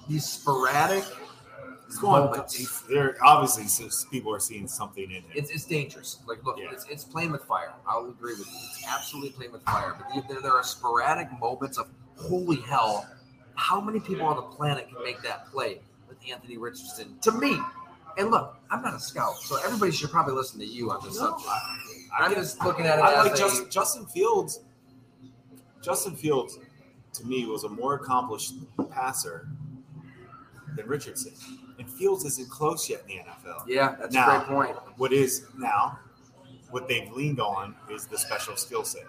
[0.07, 1.03] these sporadic.
[1.87, 2.31] It's going.
[2.87, 5.23] there obviously people are seeing something in him.
[5.33, 6.19] It's, it's dangerous.
[6.27, 6.67] Like, look, Yeah.
[6.71, 7.73] it's, it's playing with fire.
[7.87, 8.59] I'll agree with you.
[8.69, 9.95] It's absolutely playing with fire.
[9.97, 13.07] But there, there are sporadic moments of holy hell.
[13.59, 17.17] How many people on the planet can make that play with Anthony Richardson?
[17.23, 17.59] To me,
[18.17, 21.19] and look, I'm not a scout, so everybody should probably listen to you on this
[21.19, 21.49] No, subject.
[22.17, 24.61] I, I'm just looking at it I as like a, Justin, Justin Fields.
[25.81, 26.57] Justin Fields,
[27.13, 28.53] to me, was a more accomplished
[28.91, 29.49] passer
[30.77, 31.33] than Richardson.
[31.79, 33.63] And Fields isn't close yet in the NFL.
[33.67, 34.77] yeah, that's Now- a great point.
[34.97, 35.99] What is now,
[36.71, 39.03] what they've leaned on is the special skill set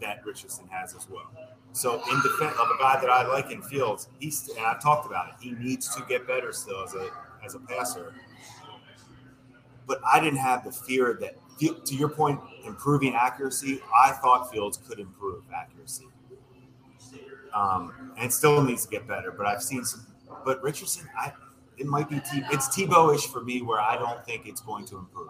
[0.00, 1.30] that Richardson has as well.
[1.74, 5.06] So, in defense of a guy that I like in Fields, he's and I've talked
[5.06, 5.34] about it.
[5.40, 7.10] He needs to get better still as a
[7.44, 8.14] as a passer.
[9.84, 11.36] But I didn't have the fear that,
[11.84, 13.80] to your point, improving accuracy.
[14.04, 16.06] I thought Fields could improve accuracy,
[17.52, 19.32] um, and still needs to get better.
[19.32, 20.06] But I've seen some.
[20.44, 21.32] But Richardson, I
[21.76, 24.98] it might be T, it's Tebow-ish for me, where I don't think it's going to
[24.98, 25.28] improve.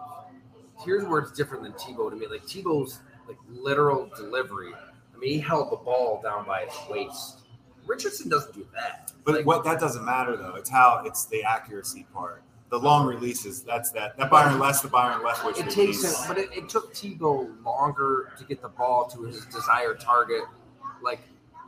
[0.83, 2.27] Here's where it's different than Tebow to me.
[2.27, 4.73] Like Tebow's like literal delivery.
[5.15, 7.39] I mean, he held the ball down by his waist.
[7.85, 9.11] Richardson doesn't do that.
[9.23, 10.55] But Like, what that doesn't matter though.
[10.55, 12.41] It's how it's the accuracy part.
[12.71, 13.61] The long releases.
[13.61, 14.17] That's that.
[14.17, 18.31] That Byron Less, the Byron Leftwich It takes him, but it, it took Tebow longer
[18.37, 20.41] to get the ball to his desired target.
[21.01, 21.19] Like,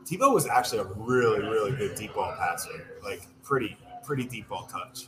[0.06, 2.98] Tebow was actually a really, really good deep ball passer.
[3.04, 5.08] Like pretty, pretty deep ball touch.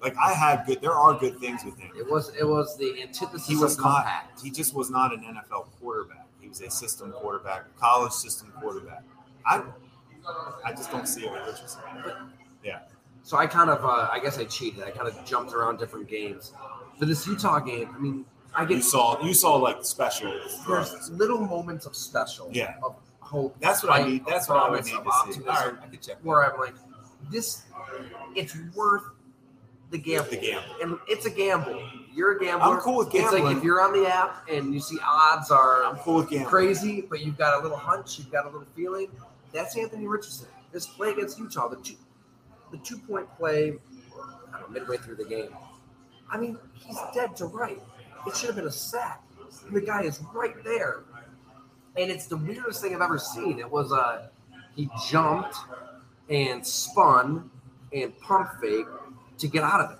[0.00, 0.80] Like I had good.
[0.80, 1.90] There are good things with him.
[1.98, 3.96] It was it was the antithesis He was of not.
[4.04, 4.40] compact.
[4.42, 6.23] He just was not an NFL quarterback.
[6.60, 9.02] A system quarterback, college system quarterback.
[9.46, 9.62] I,
[10.64, 11.80] I just don't see it with Richardson.
[13.22, 14.82] So I kind of, uh, I guess I cheated.
[14.84, 16.52] I kind of jumped around different games.
[16.98, 19.20] For this Utah game, I mean, I get You saw.
[19.22, 20.30] You saw like the special
[20.68, 22.74] there's little moments of special, Yeah.
[22.84, 23.56] of hope.
[23.60, 24.26] That's what I need.
[24.26, 25.40] That's what I would need to see.
[25.40, 26.18] All right, I could check.
[26.22, 26.74] Where I'm like,
[27.30, 27.62] this,
[28.36, 29.04] it's worth
[29.90, 30.30] the gamble.
[30.30, 30.74] The gamble.
[30.82, 31.82] and it's a gamble.
[32.14, 32.76] You're a gambler.
[32.76, 33.42] I'm cool with gambling.
[33.42, 36.30] It's like if you're on the app and you see odds are I'm cool with
[36.30, 36.48] gambling.
[36.48, 39.08] crazy, but you've got a little hunch, you've got a little feeling.
[39.52, 40.48] That's Anthony Richardson.
[40.72, 41.94] This play against Utah, the two,
[42.70, 43.74] the two point play,
[44.52, 45.50] I don't know, midway through the game.
[46.30, 47.80] I mean, he's dead to right.
[48.26, 49.22] It should have been a sack.
[49.66, 51.04] And the guy is right there,
[51.96, 53.58] and it's the weirdest thing I've ever seen.
[53.58, 54.28] It was uh,
[54.74, 55.56] he jumped
[56.28, 57.50] and spun
[57.92, 58.86] and pump fake
[59.38, 59.98] to get out of it.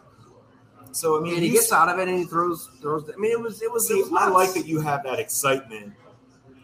[0.94, 3.08] So I mean, And he gets out of it and he throws throws.
[3.10, 3.88] I mean, it was it was.
[3.88, 4.34] See, it was I nuts.
[4.34, 5.92] like that you have that excitement.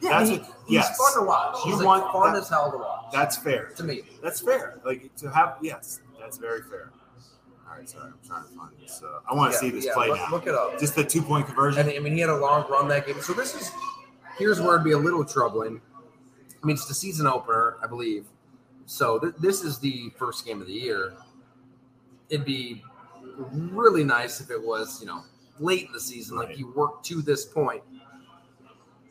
[0.01, 0.97] Yeah, That's he- what- he's yes.
[0.97, 1.57] fun to watch.
[1.67, 3.07] You He's want like fun that- as hell to watch.
[3.13, 3.67] That's fair.
[3.77, 4.03] to me.
[4.23, 4.81] That's fair.
[4.85, 6.93] Like to have yes, that's very fair.
[7.69, 9.03] All right, sorry, I'm trying to find this.
[9.05, 10.31] Uh, I want to Yeah, see this yeah, play look, now.
[10.31, 10.79] Look it up.
[10.81, 11.87] Just the two point conversion.
[11.87, 13.21] And I mean, he had a long run that game.
[13.21, 13.71] So this is
[14.39, 15.81] here's where it'd be a little troubling.
[16.63, 18.27] I mean, it's the season opener, I believe.
[18.87, 21.13] So th- this is the first game of the year.
[22.29, 22.83] It'd be
[23.53, 25.23] really nice if it was, you know,
[25.59, 26.59] late in the season, like Right.
[26.59, 27.83] you worked to this point.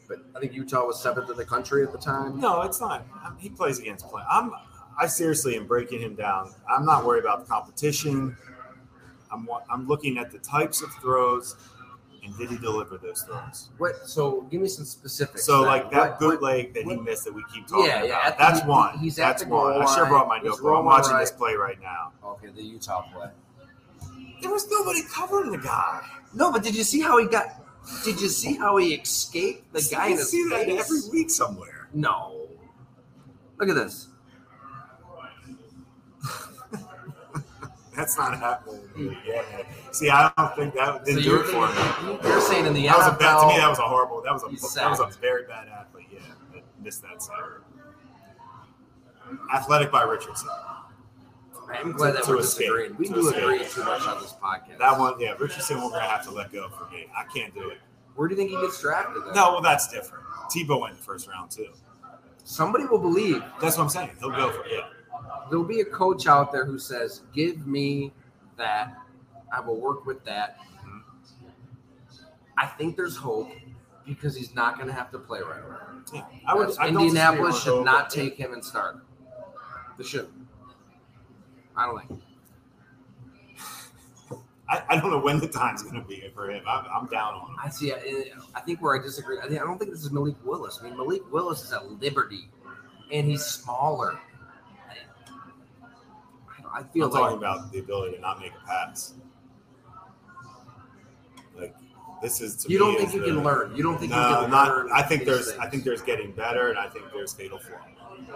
[0.07, 2.39] But I think Utah was seventh in the country at the time.
[2.39, 3.05] No, it's not.
[3.25, 4.23] Um, He plays against play.
[4.29, 4.51] I'm.
[4.99, 6.51] I seriously am breaking him down.
[6.67, 8.35] I'm not worried about the competition.
[9.31, 9.47] I'm.
[9.69, 11.55] I'm looking at the types of throws,
[12.23, 13.69] and did he deliver those throws?
[13.77, 14.07] What?
[14.09, 15.45] So give me some specifics.
[15.45, 15.67] So then.
[15.67, 18.13] like that What- what- bootleg that he what- missed that we keep talking Yeah, yeah,
[18.17, 18.25] about.
[18.25, 18.97] at the- That's he- one.
[18.97, 19.73] he's at That's the one.
[19.73, 20.75] goal I sure brought my He's notebook.
[20.79, 21.19] I'm watching right.
[21.19, 22.13] this play right now.
[22.25, 23.29] Okay, the Utah play.
[24.41, 26.01] There was nobody covering the guy.
[26.33, 27.47] No, but did you see how he got?
[28.03, 31.87] Did you see how he escaped the guy you see that every week somewhere.
[31.93, 32.47] No.
[33.57, 34.07] Look at this.
[37.95, 39.17] That's not happening.
[39.27, 39.43] Yeah.
[39.91, 42.17] See, I don't think that didn't do you're, it for me.
[42.23, 43.57] you're saying in the That was a NFL, bad, to me.
[43.57, 44.21] That was a horrible.
[44.21, 46.07] That was a that was a very bad athlete.
[46.13, 46.19] Yeah,
[46.53, 47.35] that missed that sack.
[49.53, 50.47] Athletic by Richardson.
[51.71, 52.95] I'm glad that we're disagreeing.
[52.97, 54.77] We do agree too much on this podcast.
[54.79, 55.81] That one, yeah, Richardson.
[55.81, 57.07] We're gonna have to let go for me.
[57.15, 57.77] I can't do it.
[58.15, 59.23] Where do you think he gets drafted?
[59.25, 59.33] Then?
[59.33, 60.25] No, well, that's different.
[60.49, 61.69] Tebow went in the first round too.
[62.43, 63.43] Somebody will believe.
[63.61, 64.11] That's what I'm saying.
[64.19, 64.71] He'll go for it.
[64.71, 64.87] Yeah.
[65.49, 68.11] There'll be a coach out there who says, "Give me
[68.57, 68.93] that.
[69.53, 70.57] I will work with that."
[72.57, 73.49] I think there's hope
[74.05, 75.77] because he's not going to have to play right away.
[76.13, 76.25] yeah.
[76.45, 76.77] I would.
[76.77, 78.97] I Indianapolis should not take him and start.
[79.97, 80.27] They should.
[81.79, 82.21] I don't think.
[84.67, 86.63] I, I don't know when the time's gonna be for him.
[86.67, 87.55] I'm, I'm down on him.
[87.63, 87.91] I see.
[87.91, 89.37] I, I think where I disagree.
[89.39, 90.79] I, think, I don't think this is Malik Willis.
[90.81, 92.49] I mean, Malik Willis is at Liberty,
[93.11, 94.19] and he's smaller.
[96.71, 99.13] I, I feel I'm like talking about the ability to not make a pass.
[101.57, 101.75] Like
[102.21, 103.75] this is to you don't think you the- can learn.
[103.75, 104.67] You don't think you No, can not.
[104.67, 104.89] learn.
[104.93, 105.49] I think there's.
[105.57, 107.77] I think there's getting better, and I think there's fatal flaw.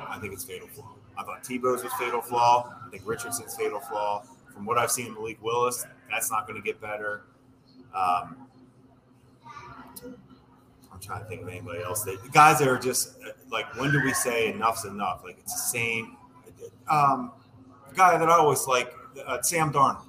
[0.10, 0.96] I think it's fatal flaw.
[1.18, 2.74] I thought Tebow's was fatal flaw.
[2.86, 4.24] I think Richardson's fatal flaw.
[4.54, 7.24] From what I've seen, in Malik Willis, that's not going to get better.
[7.96, 8.48] Um,
[10.92, 12.04] I'm trying to think of anybody else.
[12.04, 13.18] That, guys that are just
[13.52, 15.22] like, when do we say enough's enough?
[15.24, 16.18] Like it's the same.
[16.90, 17.32] Um,
[17.90, 18.94] the guy that I always like,
[19.26, 20.06] uh, Sam Darnold.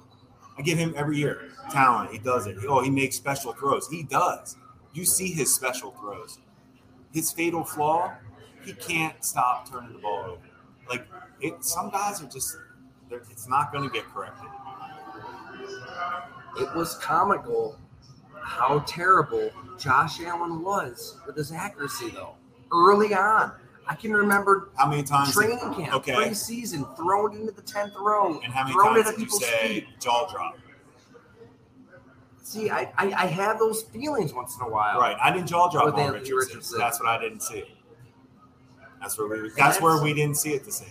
[0.57, 2.11] I give him every year talent.
[2.11, 2.57] He does it.
[2.67, 3.87] Oh, he makes special throws.
[3.89, 4.55] He does.
[4.93, 6.39] You see his special throws.
[7.11, 8.13] His fatal flaw,
[8.63, 10.41] he can't stop turning the ball over.
[10.89, 11.07] Like
[11.41, 12.57] it, some guys are just.
[13.11, 14.49] It's not going to get corrected.
[16.57, 17.77] it was comical
[18.41, 22.35] how terrible Josh Allen was with his accuracy, though.
[22.73, 23.51] Early on,
[23.87, 25.33] I can remember How many times?
[25.33, 26.13] training camp, Okay.
[26.13, 29.25] preseason, thrown into the tenth row, And how many thrown times it at did you
[29.25, 29.99] people's say feet.
[29.99, 30.57] jaw drop?
[32.43, 34.99] See, I, I I have those feelings once in a while.
[34.99, 35.17] Right.
[35.21, 36.37] I didn't jaw drop With on Anthony Richardson.
[36.37, 36.79] Richardson.
[36.79, 37.63] That's what I didn't see.
[39.05, 39.41] That's where we.
[39.41, 40.89] That's, that's- where we didn't see it the same.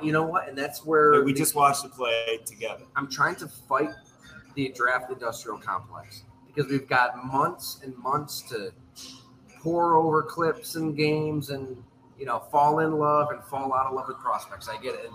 [0.00, 0.48] You know what?
[0.48, 2.84] And that's where we the- just watched the play together.
[2.94, 3.90] I'm trying to fight
[4.54, 8.72] the draft industrial complex because we've got months and months to
[9.60, 11.82] pour over clips and games and
[12.18, 14.68] you know fall in love and fall out of love with prospects.
[14.68, 15.06] I get it.
[15.06, 15.14] And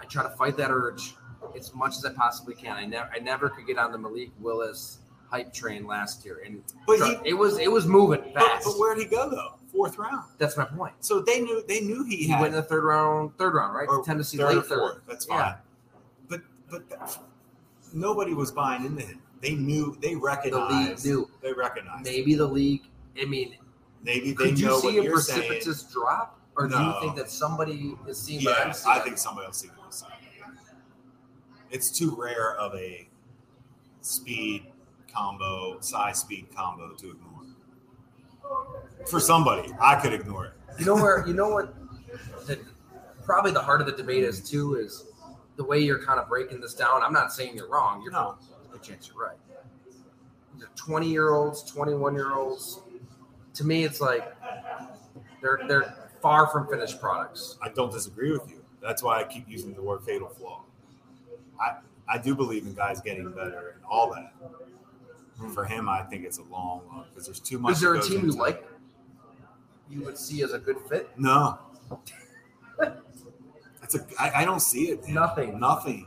[0.00, 1.14] I try to fight that urge
[1.56, 2.76] as much as I possibly can.
[2.76, 4.98] I never I never could get on the Malik Willis
[5.30, 7.30] hype train last year, and But he.
[7.30, 8.64] it was it was moving But, fast.
[8.66, 9.54] but where'd he go though?
[9.76, 10.24] Fourth round.
[10.38, 10.94] That's my point.
[11.00, 11.62] So they knew.
[11.68, 12.40] They knew he He had.
[12.40, 14.04] went in the third round, third round, right?
[14.04, 14.78] Tennessee third late third.
[14.78, 15.00] fourth.
[15.06, 15.38] That's fine.
[15.38, 15.56] Yeah.
[16.28, 17.18] But but that-
[17.92, 19.20] nobody was buying into him.
[19.42, 21.30] They knew, they reckoned The league knew.
[21.42, 22.04] they recognized.
[22.04, 22.82] Maybe the league.
[23.20, 23.56] I mean,
[24.02, 25.46] Maybe they could you see a you're saying.
[25.46, 28.74] precipitous drop, or do you think that somebody is seeing I'm Yeah.
[28.88, 30.12] I think somebody else sees what you're saying.
[31.70, 33.08] It's too rare of a
[34.00, 34.66] speed
[35.12, 38.75] combo, size speed combo to ignore.
[39.10, 40.52] For somebody, I could ignore it.
[40.78, 41.26] You know where?
[41.26, 41.74] You know what?
[42.46, 42.58] The,
[43.24, 45.04] probably the heart of the debate is too is
[45.56, 47.02] the way you're kind of breaking this down.
[47.02, 48.02] I'm not saying you're wrong.
[48.02, 48.36] You're No.
[48.74, 49.36] a chance you're right.
[50.58, 52.80] The 20 year olds, 21 year olds.
[53.54, 54.34] To me, it's like
[55.40, 57.58] they're they're far from finished products.
[57.62, 58.62] I don't disagree with you.
[58.82, 60.62] That's why I keep using the word fatal flaw.
[61.60, 61.76] I
[62.08, 64.32] I do believe in guys getting better and all that.
[65.52, 67.72] For him, I think it's a long, long because there's too much.
[67.72, 68.64] Is there a team you like?
[69.88, 71.10] You would see as a good fit?
[71.16, 71.58] No.
[73.82, 74.00] It's a.
[74.18, 75.04] I, I don't see it.
[75.04, 75.14] man.
[75.14, 75.60] Nothing.
[75.60, 76.06] Nothing.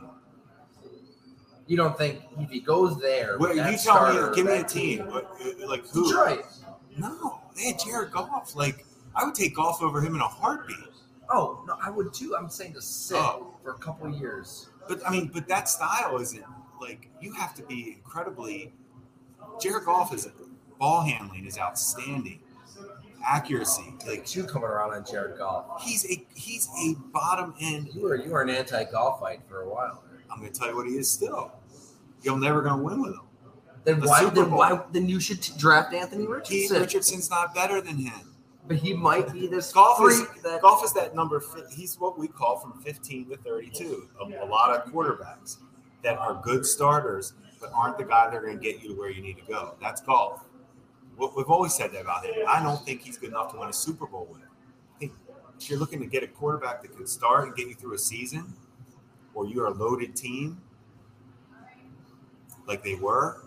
[1.66, 3.36] You don't think if he goes there?
[3.38, 4.36] Wait, you tell starter, me.
[4.36, 5.08] Give me a that team.
[5.08, 6.06] Uh, uh, like who?
[6.08, 6.44] Detroit.
[6.98, 8.54] No, they had Jared Goff.
[8.54, 10.76] Like I would take Goff over him in a heartbeat.
[11.30, 12.34] Oh no, I would too.
[12.36, 13.54] I'm saying to sit Oh.
[13.62, 14.68] for a couple years.
[14.88, 16.44] But I mean, but that style isn't
[16.80, 18.72] like you have to be incredibly.
[19.60, 20.28] Jared Goff is
[20.78, 22.40] ball handling is outstanding,
[23.24, 25.82] accuracy like Two coming around on Jared Goff.
[25.82, 27.88] he's a he's a bottom end.
[27.94, 30.02] You were you were an anti-Goff fight for a while.
[30.30, 31.52] I'm going to tell you what he is still.
[32.22, 33.20] You're never going to win with him.
[33.84, 34.20] Then The why?
[34.20, 34.58] Super Then Bowl.
[34.58, 34.80] why?
[34.92, 36.80] Then you should draft Anthony Richardson.
[36.80, 38.34] Richardson's not better than him.
[38.68, 40.60] But he might be this Goff is that.
[40.62, 41.42] Goff is that number.
[41.72, 44.08] He's what we call from 15 to 32.
[44.20, 45.56] A, a lot of quarterbacks
[46.04, 48.94] that are good starters, but aren't the guy that are going to get you to
[49.00, 49.74] where you need to go.
[49.80, 50.44] That's Goff.
[51.36, 52.32] We've always said that about him.
[52.48, 54.42] I don't think he's good enough to win a Super Bowl with.
[54.42, 55.12] I think
[55.58, 57.98] if you're looking to get a quarterback that can start and get you through a
[57.98, 58.54] season,
[59.34, 60.60] or you're a loaded team,
[62.66, 63.42] like they were.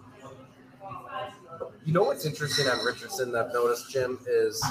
[1.86, 4.64] You know what's interesting on Richardson that I've noticed, Jim, is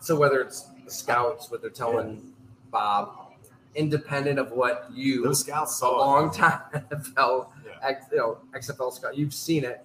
[0.00, 2.32] so whether it's the scouts, what they're telling
[2.70, 3.32] Bob,
[3.74, 5.98] independent of what you, Those scouts a saw it.
[5.98, 7.72] long time NFL, Yeah.
[7.88, 9.84] X, you know, XFL scout, you've seen it,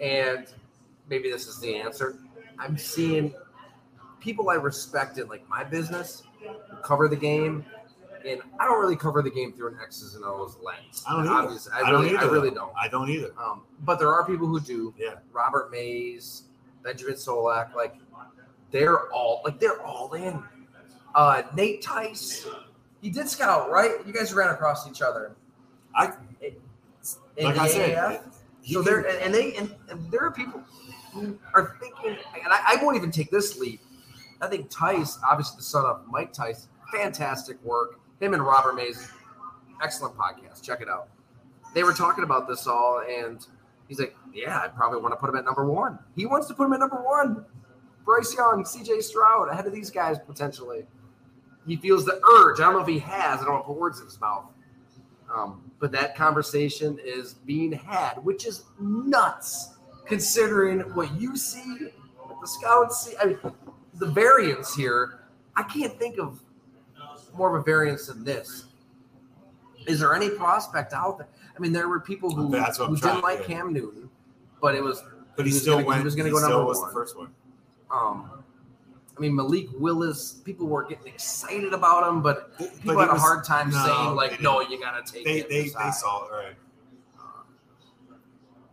[0.00, 0.46] and
[1.08, 2.18] maybe this is the answer.
[2.58, 3.34] I'm seeing
[4.20, 6.22] people I respect in like my business
[6.82, 7.64] cover the game,
[8.26, 11.04] and I don't really cover the game through an X's and O's lens.
[11.08, 11.34] I don't either.
[11.34, 12.56] Obviously, I, I don't really, I really though.
[12.56, 12.72] don't.
[12.80, 13.32] I don't either.
[13.38, 14.94] Um, but there are people who do.
[14.98, 15.16] Yeah.
[15.32, 16.44] Robert Mays,
[16.82, 17.96] Benjamin Solak, like
[18.70, 20.42] they're all like they're all in.
[21.14, 22.46] Uh, Nate Tice,
[23.00, 23.92] he did scout, right?
[24.04, 25.36] You guys ran across each other.
[25.94, 26.12] I
[27.36, 28.20] In like I said,
[28.64, 30.62] So there, and, and they, and, and there are people
[31.54, 33.80] are thinking, and I, I won't even take this leap.
[34.40, 38.00] I think Tice, obviously the son of Mike Tice, fantastic work.
[38.20, 39.08] Him and Robert Mays,
[39.82, 40.62] excellent podcast.
[40.62, 41.08] Check it out.
[41.74, 43.44] They were talking about this all, and
[43.88, 45.98] he's like, "Yeah, I probably want to put him at number one.
[46.14, 47.44] He wants to put him at number one.
[48.04, 49.00] Bryce Young, C.J.
[49.00, 50.86] Stroud, ahead of these guys potentially.
[51.66, 52.60] He feels the urge.
[52.60, 53.40] I don't know if he has.
[53.40, 54.44] I don't want to put words in his mouth.
[55.34, 59.73] Um, but that conversation is being had, which is nuts
[60.06, 61.88] considering what you see,
[62.18, 63.16] what the scouts see.
[63.20, 63.38] I mean,
[63.94, 65.20] the variance here,
[65.56, 66.40] I can't think of
[67.36, 68.66] more of a variance than this.
[69.86, 71.28] Is there any prospect out there?
[71.56, 74.08] I mean, there were people who, who didn't like to- Cam Newton,
[74.60, 75.02] but it was
[75.36, 76.04] but he, he was still gonna- he went.
[76.04, 76.88] was gonna go still number was one.
[76.88, 77.34] the first one.
[77.90, 78.30] um,
[79.16, 83.10] I mean, Malik Willis, people were getting excited about him, but But people he had
[83.10, 85.90] a hard time no, saying, like, no, you got to take They him they, they
[85.92, 86.56] saw it right.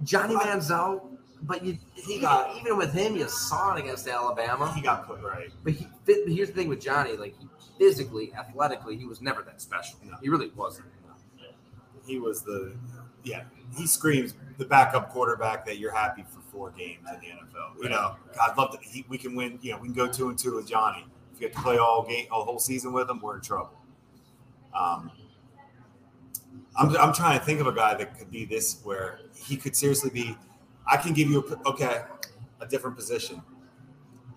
[0.03, 1.01] Johnny Manziel,
[1.43, 4.71] but you He even, got- even with him, you saw it against Alabama.
[4.73, 5.49] He got put right.
[5.63, 9.61] But he, here's the thing with Johnny, like he, physically, athletically, he was never that
[9.61, 9.99] special.
[10.03, 10.17] No.
[10.21, 10.87] He really wasn't.
[12.05, 12.73] He was the
[13.23, 13.43] yeah.
[13.77, 17.81] He screams the backup quarterback that you're happy for four games in the NFL.
[17.83, 18.77] You know, I'd love to.
[18.81, 19.59] He, we can win.
[19.61, 21.05] You know, we can go two and two with Johnny.
[21.33, 23.79] If you have to play all game, all whole season with him, we're in trouble.
[24.75, 25.11] Um,
[26.75, 29.75] I'm, I'm trying to think of a guy that could be this where he could
[29.75, 30.35] seriously be.
[30.91, 32.01] I can give you a okay,
[32.59, 33.41] a different position.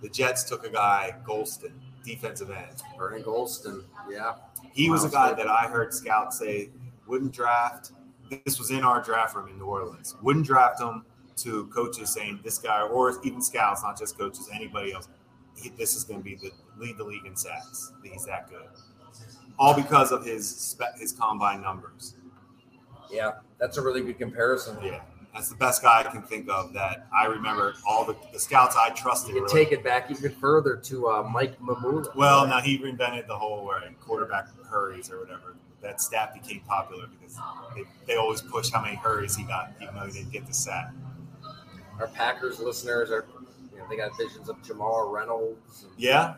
[0.01, 1.73] The Jets took a guy, Gholston,
[2.05, 2.81] defensive end.
[2.97, 4.35] Vernon Gholston, yeah.
[4.73, 6.71] He was a guy that I heard scouts say
[7.09, 7.91] wouldn't draft.
[8.45, 10.15] This was in our draft room in New Orleans.
[10.23, 11.05] Wouldn't draft him
[11.39, 15.09] to coaches saying this guy, or even scouts, not just coaches, anybody else.
[15.57, 17.93] He, this is going to be the lead the league in sacks.
[18.05, 18.69] He's that good,
[19.59, 22.15] all because of his his combine numbers.
[23.11, 24.77] Yeah, that's a really good comparison.
[24.83, 25.01] Yeah,
[25.35, 27.75] that's the best guy I can think of that I remember.
[27.87, 29.31] All the, the scouts I trusted.
[29.35, 32.15] You can like, take it back even further to uh, Mike Mamula.
[32.15, 35.57] Well, now he reinvented the whole uh, quarterback hurries or whatever.
[35.83, 37.37] that stat became popular because
[37.75, 40.55] they, they always push how many hurries he got, even though he didn't get the
[40.55, 40.93] sack.
[42.01, 43.27] Our Packers listeners are,
[43.73, 45.85] you know, they got visions of Jamal Reynolds.
[45.85, 46.35] And, Yeah,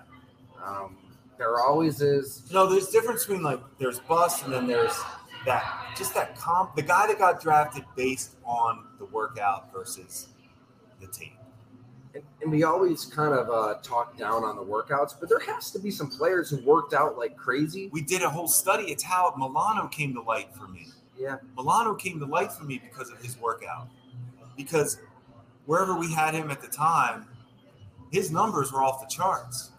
[0.65, 0.97] um,
[1.39, 2.43] there always is.
[2.53, 4.99] no, there's difference between like there's bust and then there's
[5.47, 6.77] that just that comp.
[6.77, 10.29] The guy that got drafted based on the workout versus
[11.01, 11.33] the team.
[12.15, 15.71] And, and we always kind of uh, talk down on the workouts, but there has
[15.71, 17.89] to be some players who worked out like crazy.
[17.93, 18.85] We did a whole study.
[18.85, 20.89] It's how Milano came to light for me.
[21.19, 23.89] Yeah, Milano came to light for me because of his workout.
[24.57, 24.99] Because
[25.67, 27.27] wherever we had him at the time,
[28.13, 29.71] his numbers were off the charts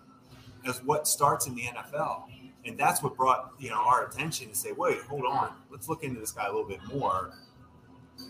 [0.66, 2.24] as what starts in the NFL.
[2.68, 6.04] And that's what brought, you know, our attention to say, wait, hold on, let's look
[6.04, 7.32] into this guy a little bit more.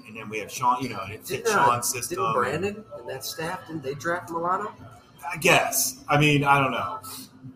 [0.05, 2.17] And then we have Sean, you know, and it fit Didn't, uh, system.
[2.17, 4.73] didn't Brandon and that staff didn't they draft Milano?
[5.31, 6.03] I guess.
[6.07, 6.99] I mean, I don't know.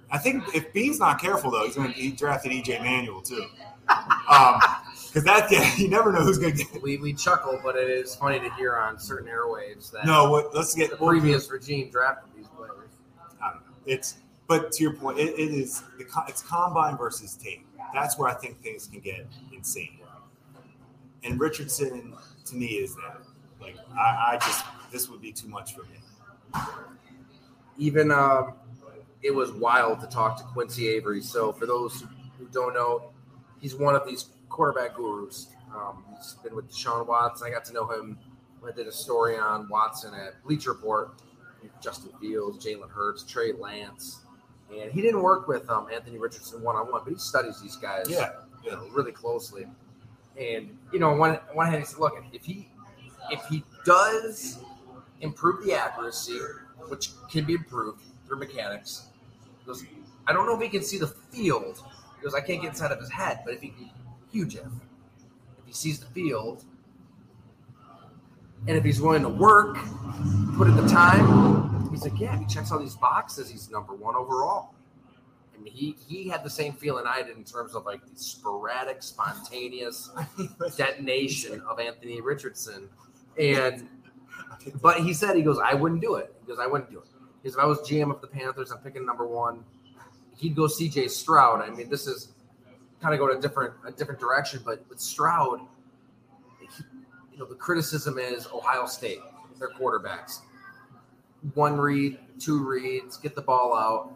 [0.10, 3.46] I think if Beane's not careful though, he's going to he drafted EJ Manuel too.
[4.30, 4.60] Um,
[5.08, 6.82] because that yeah, you never know who's going to get.
[6.82, 10.56] We, we chuckle, but it is funny to hear on certain airwaves that No, what?
[10.56, 12.90] Let's get the previous regime drafted these players.
[13.42, 13.74] I don't know.
[13.86, 14.16] It's
[14.52, 17.66] but to your point, it, it is the it's combine versus tape.
[17.94, 20.00] That's where I think things can get insane.
[21.24, 22.14] And Richardson
[22.48, 23.22] to me is that.
[23.62, 26.62] Like I, I just this would be too much for me.
[27.78, 28.56] Even um,
[29.24, 31.22] it was wild to talk to Quincy Avery.
[31.22, 32.04] So for those
[32.38, 33.14] who don't know,
[33.62, 35.48] he's one of these quarterback gurus.
[35.74, 37.48] Um, he's been with Deshaun Watson.
[37.48, 38.18] I got to know him.
[38.68, 41.22] I did a story on Watson at Bleacher Report.
[41.82, 44.22] Justin Fields, Jalen Hurts, Trey Lance,
[44.72, 47.76] and he didn't work with um, Anthony Richardson one on one, but he studies these
[47.76, 48.06] guys.
[48.10, 48.32] Yeah,
[48.64, 49.66] you know, really closely.
[50.40, 52.70] And you know, on one, on one hand, he said, "Look, if he
[53.30, 54.60] if he does
[55.20, 56.40] improve the accuracy,
[56.88, 59.08] which can be improved through mechanics,
[59.66, 59.84] goes,
[60.28, 61.84] I don't know if he can see the field
[62.18, 63.74] because I can't get inside of his head, but if he
[64.32, 66.64] huge if if he sees the field."
[68.68, 69.76] And if he's willing to work,
[70.56, 73.50] put in the time, he's like, yeah, he checks all these boxes.
[73.50, 74.74] He's number one overall.
[75.56, 79.04] And he he had the same feeling I did in terms of like the sporadic,
[79.04, 80.10] spontaneous
[80.78, 82.90] detonation of Anthony Richardson.
[83.38, 83.88] And
[84.82, 86.34] but he said he goes, I wouldn't do it.
[86.42, 87.06] He goes, I wouldn't do it.
[87.42, 89.64] Because if I was GM of the Panthers, I'm picking number one.
[90.38, 91.62] He'd go CJ Stroud.
[91.62, 92.30] I mean, this is
[93.02, 95.62] kind of going a different a different direction, but with Stroud,
[96.60, 96.68] he,
[97.32, 99.20] you know, the criticism is Ohio State,
[99.60, 100.42] their quarterbacks.
[101.54, 104.14] One read, two reads, get the ball out.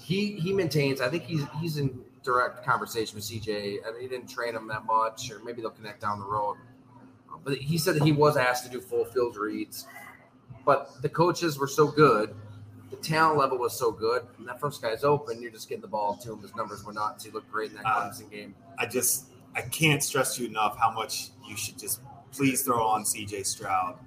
[0.00, 1.00] He he maintains.
[1.00, 3.78] I think he's he's in direct conversation with CJ.
[3.86, 6.56] I mean, he didn't train him that much, or maybe they'll connect down the road.
[7.44, 9.86] But he said that he was asked to do full field reads,
[10.64, 12.34] but the coaches were so good,
[12.90, 15.40] the talent level was so good, and that first guy's open.
[15.40, 16.40] You're just getting the ball to him.
[16.40, 17.24] His numbers were nuts.
[17.24, 18.54] He looked great in that Uh, Clemson game.
[18.78, 22.00] I just I can't stress you enough how much you should just
[22.32, 23.98] please throw on CJ Stroud,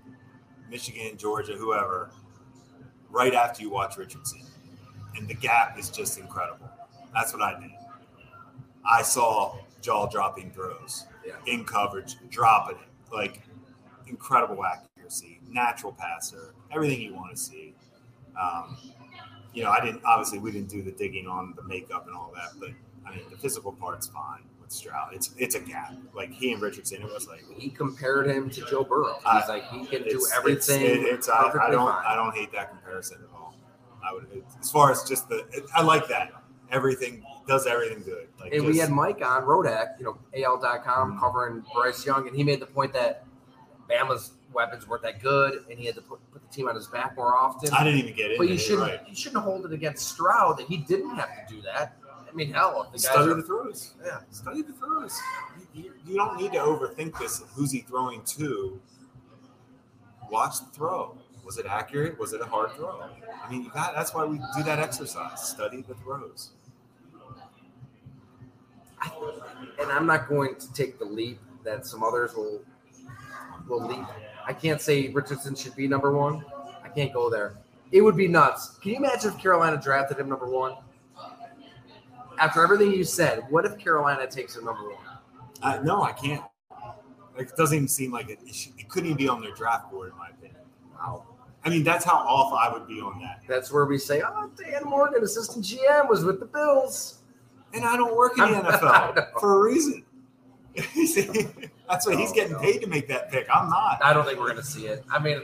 [0.69, 2.11] Michigan, Georgia, whoever,
[3.11, 4.41] right after you watch Richardson.
[5.15, 6.69] And the gap is just incredible.
[7.13, 7.71] That's what I did.
[8.85, 11.33] I saw jaw dropping throws Yeah.
[11.45, 12.87] in coverage, dropping it.
[13.11, 13.41] Like
[14.07, 17.73] incredible accuracy, natural passer, everything you want to see.
[18.39, 18.77] Um,
[19.53, 22.31] you know, I didn't obviously we didn't do the digging on the makeup and all
[22.35, 22.69] that, but
[23.05, 25.13] I mean the physical part's fine Stroud.
[25.13, 25.93] It's it's a gap.
[26.13, 29.15] Like he and Richardson, it was like He compared him to Joe Burrow.
[29.15, 30.81] He's I- like he can do everything.
[30.81, 32.03] It's, it- it's I, I don't fine.
[32.07, 33.55] I don't hate that comparison at all.
[34.07, 34.27] I would
[34.59, 36.31] as far as just the it, I like that
[36.71, 38.27] everything does everything good.
[38.39, 41.19] Like And we had Mike on Rodak, you know, AL.com Mhm.
[41.19, 43.25] covering Bryce Young, and he made the point that
[43.89, 46.87] Bama's weapons weren't that good, and he had to put, put the team on his
[46.87, 47.71] back more often.
[47.73, 48.37] I didn't even get it.
[48.37, 49.01] but you shouldn't right.
[49.07, 51.97] you shouldn't hold it against Stroud that he didn't have to do that.
[52.29, 53.93] I mean, hell, the Study are, the throws.
[54.05, 55.17] yeah, Study the throws.
[55.73, 57.43] You, you, don't need to overthink this.
[57.53, 58.79] Who's he throwing to?
[60.29, 61.17] Watch the throw.
[61.45, 62.19] Was it accurate?
[62.19, 63.09] Was it a hard throw?
[63.43, 65.47] I mean, you got, that's why we do that exercise.
[65.47, 66.51] Study the throws.
[69.81, 72.61] and I'm not going to take the leap that some others will
[73.67, 74.05] will leap.
[74.45, 76.43] I can't say Richardson should be number one.
[76.83, 77.57] I can't go there.
[77.91, 78.77] It would be nuts.
[78.81, 80.75] Can you imagine if Carolina drafted him number one?
[82.39, 84.97] After everything you said, what if Carolina takes a number one?
[85.61, 86.43] Uh, no, I can't.
[87.37, 88.39] Like, it doesn't even seem like it.
[88.45, 90.61] It, should, it couldn't even be on their draft board, in my opinion.
[90.93, 91.25] Wow.
[91.65, 93.41] I mean, that's how off I would be on that.
[93.47, 97.19] That's where we say, oh, Dan Morgan, assistant GM, was with the Bills.
[97.73, 99.21] And I don't work in the I'm- I know.
[99.21, 100.05] NFL for a reason.
[100.75, 102.59] that's why he's Oh, getting no.
[102.59, 103.47] paid to make that pick.
[103.53, 103.99] I'm not.
[104.01, 105.03] I don't think we're going to see it.
[105.11, 105.41] I mean,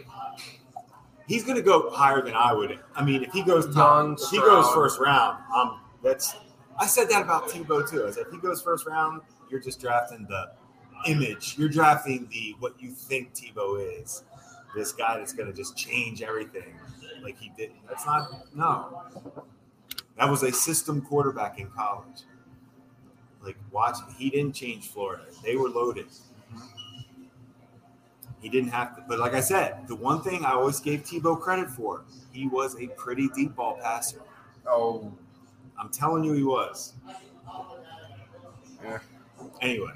[1.28, 2.80] He's going to go higher than I would.
[2.96, 6.36] I mean, if he goes top, Young, he goes first round, um, that's.
[6.78, 8.06] I said that about Tebow too.
[8.06, 10.52] I said if he goes first round, you're just drafting the
[11.10, 11.56] image.
[11.58, 14.24] You're drafting the what you think Tebow is.
[14.76, 16.76] This guy that's going to just change everything,
[17.24, 17.72] like he did.
[17.88, 19.04] That's not no.
[20.18, 22.24] That was a system quarterback in college.
[23.42, 25.24] Like watch, he didn't change Florida.
[25.44, 26.08] They were loaded.
[28.42, 29.04] He didn't have to.
[29.08, 32.76] But like I said, the one thing I always gave Tebow credit for, he was
[32.80, 34.22] a pretty deep ball passer.
[34.68, 35.14] Oh,
[35.80, 36.94] I'm telling you, he was.
[38.84, 39.00] Yeah.
[39.62, 39.92] Anyway,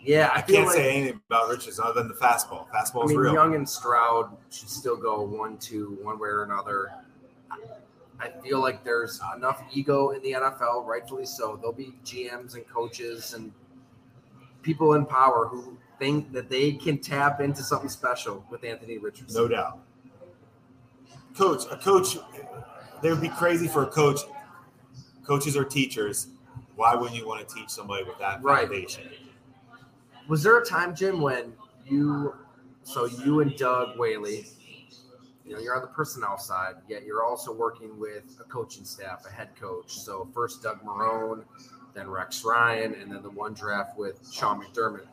[0.00, 0.30] yeah.
[0.32, 2.66] I, I can't like, say anything about Richards other than the fastball.
[2.72, 3.34] I Fastball's mean, real.
[3.34, 6.92] Young and Stroud should still go one, two, one way or another.
[8.18, 11.56] I feel like there's enough ego in the NFL, rightfully so.
[11.56, 13.52] There'll be GMs and coaches and
[14.62, 19.42] people in power who think that they can tap into something special with Anthony Richardson.
[19.42, 19.78] No doubt.
[21.36, 22.16] Coach, a coach,
[23.02, 24.20] they would be crazy for a coach.
[25.26, 26.28] Coaches are teachers.
[26.76, 28.68] Why wouldn't you want to teach somebody with that Right.
[28.68, 29.10] foundation?
[30.28, 31.52] Was there a time, Jim, when
[31.84, 32.34] you,
[32.84, 34.46] so you and Doug Whaley,
[35.44, 39.24] you know, you're on the personnel side, yet you're also working with a coaching staff,
[39.26, 39.92] a head coach.
[39.92, 41.44] So first Doug Marone,
[41.94, 45.06] then Rex Ryan, and then the one draft with Sean McDermott.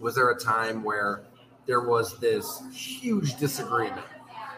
[0.00, 1.24] Was there a time where
[1.66, 4.06] there was this huge disagreement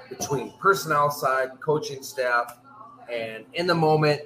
[0.09, 2.59] between personnel side, coaching staff,
[3.11, 4.23] and in the moment,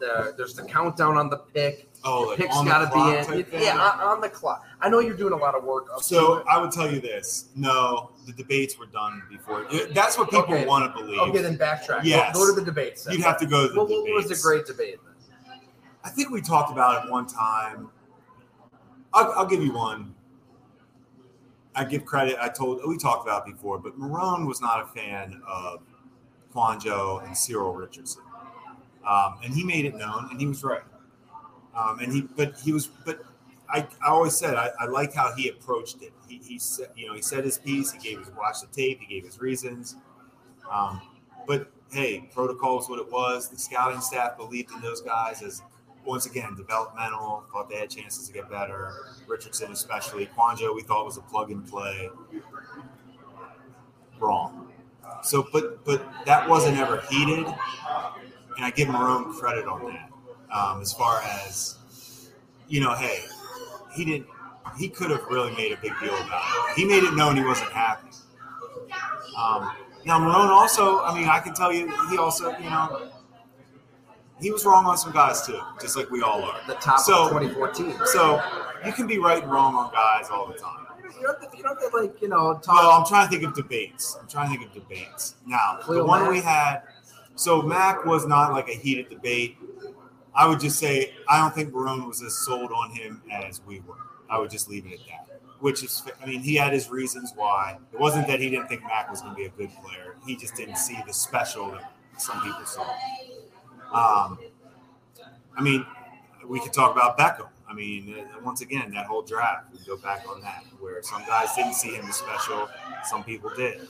[0.00, 3.44] the, there's the countdown on the pick, Oh, like picks got to be in.
[3.44, 3.62] thing?
[3.62, 4.64] Yeah, on, the clock.
[4.80, 5.86] I know you're doing a lot of work.
[5.92, 6.44] Up So.
[6.48, 9.66] I would tell you this: no, the debates were done before.
[9.92, 10.64] That's what people Okay.
[10.66, 11.18] want to believe.
[11.18, 11.88] okay, then backtrack.
[11.88, 12.34] Go- Yes.
[12.36, 13.02] Go, to the debates.
[13.04, 13.14] then.
[13.14, 15.58] You'd have to go to the What, what was the great debate then?
[16.04, 17.90] I think we talked about it one time.
[19.12, 20.14] I'll, I'll give you one.
[21.74, 22.36] I give credit.
[22.40, 25.80] I told we talked about it before, but Marone was not a fan of
[26.54, 28.22] Kouandjio and Cyril Richardson,
[29.08, 30.82] um, and he made it known, and he was right.
[31.74, 33.22] Um, and he, but he was, but
[33.70, 36.12] I, I always said I, I liked how he approached it.
[36.28, 37.92] He, he said, you know, he said his piece.
[37.92, 39.00] He gave his watch the tape.
[39.00, 39.96] He gave his reasons.
[40.70, 41.00] Um,
[41.46, 43.48] but hey, protocol is what it was.
[43.48, 45.62] The scouting staff believed in those guys as
[46.04, 47.44] once again developmental.
[47.52, 48.92] Thought they had chances to get better.
[49.26, 52.10] Richardson, especially Kouandjio, we thought was a plug and play.
[54.18, 54.68] Wrong.
[55.22, 57.46] So, but but that wasn't ever heated,
[58.58, 60.10] and I give Marone credit on that.
[60.54, 61.76] Um, as far as
[62.68, 63.20] you know, hey,
[63.94, 64.26] he didn't.
[64.78, 66.76] He could have really made a big deal about it.
[66.76, 68.08] He made it known he wasn't happy.
[69.36, 69.72] Um,
[70.04, 73.08] now Marone also, I mean, I can tell you, he also, you know,
[74.40, 76.60] he was wrong on some guys too, just like we all are.
[76.66, 77.98] The top So- of 2014.
[78.06, 78.42] So
[78.84, 80.74] you can be right and wrong on guys all the time.
[81.02, 82.74] you don't, have to, you don't have to, like, you know, talk.
[82.76, 84.16] Well, I'm trying to think of debates.
[84.20, 85.36] I'm trying to think of debates.
[85.46, 86.30] Now, the one Mack.
[86.30, 86.82] we had,
[87.38, 89.56] so Mac was not like a heated debate.
[90.34, 93.78] I would just say I don't think Marone was as sold on him as we
[93.80, 93.94] were.
[94.28, 95.40] I would just leave it at that.
[95.60, 97.78] Which is, I mean, he had his reasons why.
[97.92, 100.16] It wasn't that he didn't think Mac was going to be a good player.
[100.26, 102.82] He just didn't see the special that some people saw.
[103.92, 104.38] Um,
[105.56, 105.86] I mean,
[106.46, 107.48] we could talk about Beckham.
[107.68, 111.24] I mean, uh, once again, that whole draft, we go back on that, where some
[111.26, 112.68] guys didn't see him as special,
[113.04, 113.86] some people did.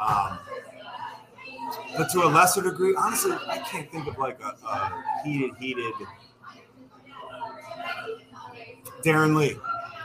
[0.00, 0.38] Um,
[1.96, 5.92] but to a lesser degree, honestly, I can't think of like a, a heated, heated.
[6.00, 6.06] Uh,
[9.02, 9.56] Darron Lee,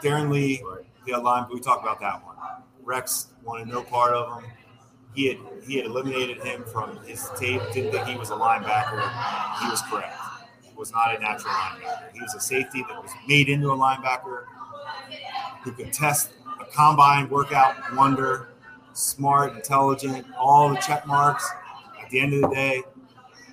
[0.02, 0.64] Darron Lee,
[1.06, 1.46] the line.
[1.52, 2.36] We talked about that one.
[2.84, 4.52] Rex wanted no part of him.
[5.14, 7.62] He had he had eliminated him from his tape.
[7.74, 9.02] Didn't think he was a linebacker.
[9.62, 10.16] He was correct.
[10.62, 12.14] He was not a natural linebacker.
[12.14, 14.44] He was a safety that was made into a linebacker
[15.64, 18.50] who could test a combine workout wonder,
[18.96, 21.48] smart, intelligent, all the check marks.
[22.02, 22.82] At the end of the day,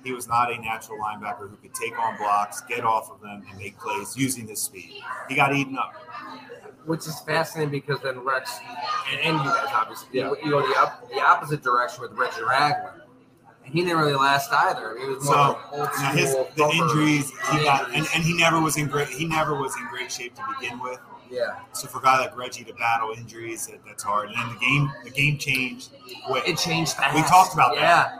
[0.03, 3.43] he was not a natural linebacker who could take on blocks, get off of them,
[3.49, 5.01] and make plays using his speed.
[5.29, 5.93] He got eaten up.
[6.85, 8.59] which is fascinating because then Rex
[9.09, 10.33] and, and you guys obviously Yeah.
[10.43, 13.01] you, go the, up, the opposite direction with Reggie Ragland.
[13.63, 14.97] And he didn't really last either.
[14.99, 18.59] He was So of old now his the injuries he got, and, and he never
[18.59, 19.07] was in great.
[19.07, 20.99] He never was in great shape to begin with.
[21.33, 24.29] Yeah, So for a guy like Reggie to battle injuries, that, that's hard.
[24.29, 25.89] And then the game, the game changed
[26.27, 26.47] quick.
[26.47, 27.15] it changed fast.
[27.15, 27.81] We talked about that.
[27.81, 28.19] yeah.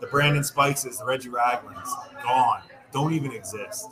[0.00, 1.88] The Brandon Spikeses, the Reggie Raglands,
[2.22, 2.62] gone.
[2.92, 3.88] Don't even exist.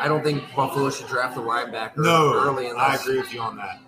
[0.00, 2.66] I don't think Buffalo should draft a linebacker No, early.
[2.66, 3.80] I Unless, agree with you on that.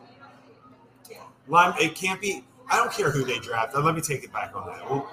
[1.49, 2.45] Line, it can't be.
[2.71, 3.75] I don't care who they draft.
[3.75, 4.89] Let me take it back on that.
[4.89, 5.11] Well,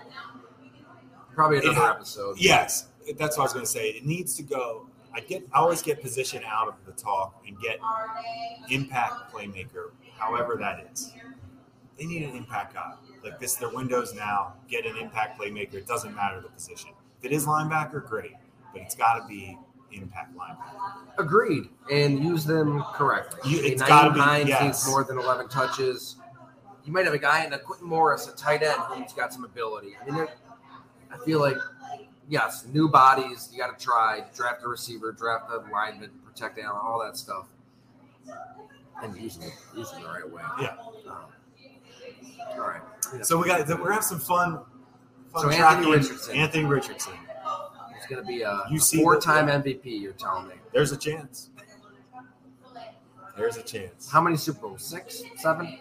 [1.33, 2.37] Probably another ha- episode.
[2.39, 2.87] Yes,
[3.17, 3.89] that's what I was going to say.
[3.89, 4.87] It needs to go.
[5.15, 5.47] I get.
[5.53, 7.79] I always get position out of the talk and get
[8.69, 11.13] impact playmaker, however that is.
[11.97, 12.93] They need an impact guy.
[13.23, 14.53] Like this, their windows now.
[14.69, 15.75] Get an impact playmaker.
[15.75, 16.89] It doesn't matter the position.
[17.19, 18.33] If it is linebacker, great,
[18.73, 19.57] but it's got to be
[19.93, 21.07] impact linebacker.
[21.17, 23.39] Agreed, and use them correctly.
[23.49, 24.85] You- it's gotta be- Hines yes.
[24.87, 26.17] more than 11 touches.
[26.83, 29.45] You might have a guy in a Quintin Morris, a tight end, who's got some
[29.45, 29.95] ability.
[30.05, 30.27] I mean,
[31.11, 31.57] I feel like,
[32.29, 33.49] yes, new bodies.
[33.51, 37.47] You got to try draft a receiver, draft a lineman, protect Allen, all that stuff,
[39.03, 40.41] and use them, use them the right way.
[40.61, 40.75] Yeah.
[41.09, 41.25] Um,
[42.51, 42.81] all right.
[43.23, 44.59] So we got we're gonna have some fun.
[45.31, 46.35] fun So Anthony Richardson.
[46.35, 47.13] Anthony Richardson.
[48.07, 49.85] Going to be a You see the- four-time MVP.
[49.85, 50.53] You're telling me.
[50.71, 51.49] There's a chance.
[53.35, 54.07] There's a chance.
[54.11, 54.83] How many Super Bowls?
[54.83, 55.79] Six, seven?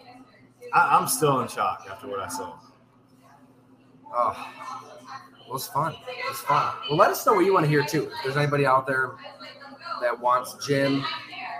[0.73, 2.57] I, I'm still in shock after what I saw.
[4.11, 4.51] Oh,
[4.94, 4.94] it
[5.51, 5.93] was fun.
[5.93, 6.73] It was fun.
[6.89, 8.03] Well, let us know what you want to hear too.
[8.05, 9.11] If there's anybody out there
[10.01, 11.03] that wants Jim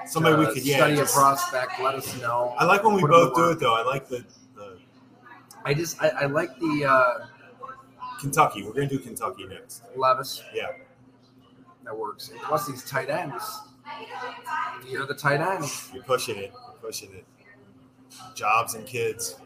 [0.06, 0.78] Somebody we could yeah.
[0.78, 2.54] study just- a prospect, let us know.
[2.58, 3.74] I like when we Put both do it though.
[3.74, 4.24] I like the,
[4.56, 4.78] the
[5.64, 7.26] I just I, I like the uh,
[8.20, 8.64] Kentucky.
[8.64, 9.84] We're gonna do Kentucky next.
[9.96, 10.44] Levis.
[10.54, 10.68] Yeah.
[11.84, 12.30] That works.
[12.30, 13.62] And plus these tight ends.
[14.88, 15.66] You're the tight end.
[15.94, 16.52] You're pushing it.
[16.52, 17.26] You're pushing it.
[18.36, 19.38] Jobs and kids.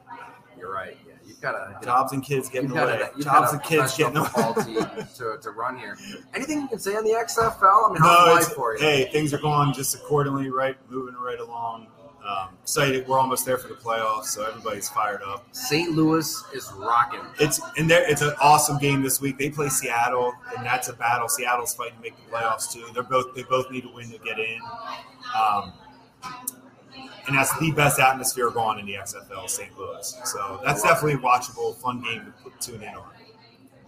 [0.57, 0.97] You're right.
[1.29, 1.85] You've got to.
[1.85, 2.81] Jobs and kids getting away.
[2.81, 4.27] a, you've Jobs and kids getting away.
[5.17, 5.95] to, to run here.
[6.33, 7.61] Anything you can say on the XFL?
[7.61, 8.79] I mean, No, how's life for you?
[8.79, 10.75] hey, things are going just accordingly, right?
[10.89, 11.85] Moving right along.
[12.27, 13.07] Um, excited.
[13.07, 15.47] We're almost there for the playoffs, so everybody's fired up.
[15.51, 15.91] St.
[15.91, 17.21] Louis is rocking.
[17.39, 18.09] It's and there.
[18.09, 19.37] It's an awesome game this week.
[19.37, 21.29] They play Seattle, and that's a battle.
[21.29, 22.85] Seattle's fighting to make the playoffs too.
[22.93, 24.59] They're both they both need to win to get in.
[25.39, 25.73] Um,
[27.29, 29.77] and that's the best atmosphere going in the XFL, St.
[29.77, 30.17] Louis.
[30.25, 33.05] So that's definitely a watchable, fun game to put, tune in on.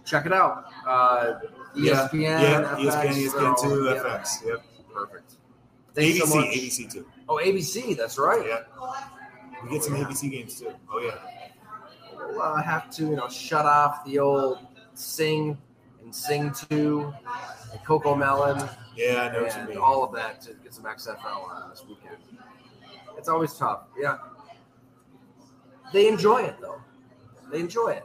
[0.04, 0.66] Check it out.
[0.86, 1.40] Uh,
[1.74, 4.02] Yeah, ESPN, yeah, E FX, ESPN, ESPN so, two, yeah.
[4.02, 4.64] FX, yep.
[4.94, 5.32] Perfect.
[5.96, 6.38] ABC, so.
[6.42, 7.06] ABC too.
[7.28, 7.96] Oh, ABC.
[7.96, 8.46] That's right.
[8.46, 8.60] Yeah,
[9.64, 10.70] we get some ABC games too.
[10.92, 11.18] Oh yeah.
[12.14, 14.58] We'll uh, have to, you know, shut off the old
[14.94, 15.58] Sing
[16.02, 17.12] and Sing Two,
[17.72, 19.78] and Coco Melon, Yeah, I know what you and mean.
[19.78, 22.16] all of that to get some XFL on this weekend.
[23.16, 23.82] It's always tough.
[23.98, 24.18] Yeah.
[25.92, 26.80] They enjoy it though.
[27.50, 28.04] They enjoy it.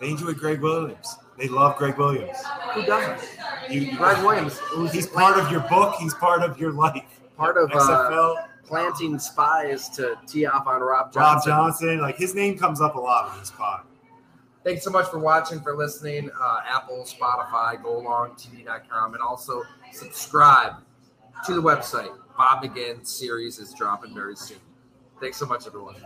[0.00, 1.16] They enjoy Gregg Williams.
[1.36, 2.36] They love Gregg Williams.
[2.74, 3.28] Who doesn't?
[3.70, 4.58] You, Gregg Williams,
[4.92, 5.94] He's part of your book.
[6.00, 7.02] He's part of your life.
[7.36, 8.34] part of uh,
[8.64, 11.50] planting spies to tee off on Rob Rob Johnson.
[11.50, 13.82] Johnson, like his name comes up a lot in this pod.
[14.64, 16.30] Thanks so much for watching, for listening.
[16.38, 20.74] Uh, Apple, Spotify, GoLongTD.com, and also subscribe
[21.46, 22.14] to the website.
[22.38, 24.60] Bob McGinn series is dropping very soon.
[25.20, 25.96] Thanks so much, everyone.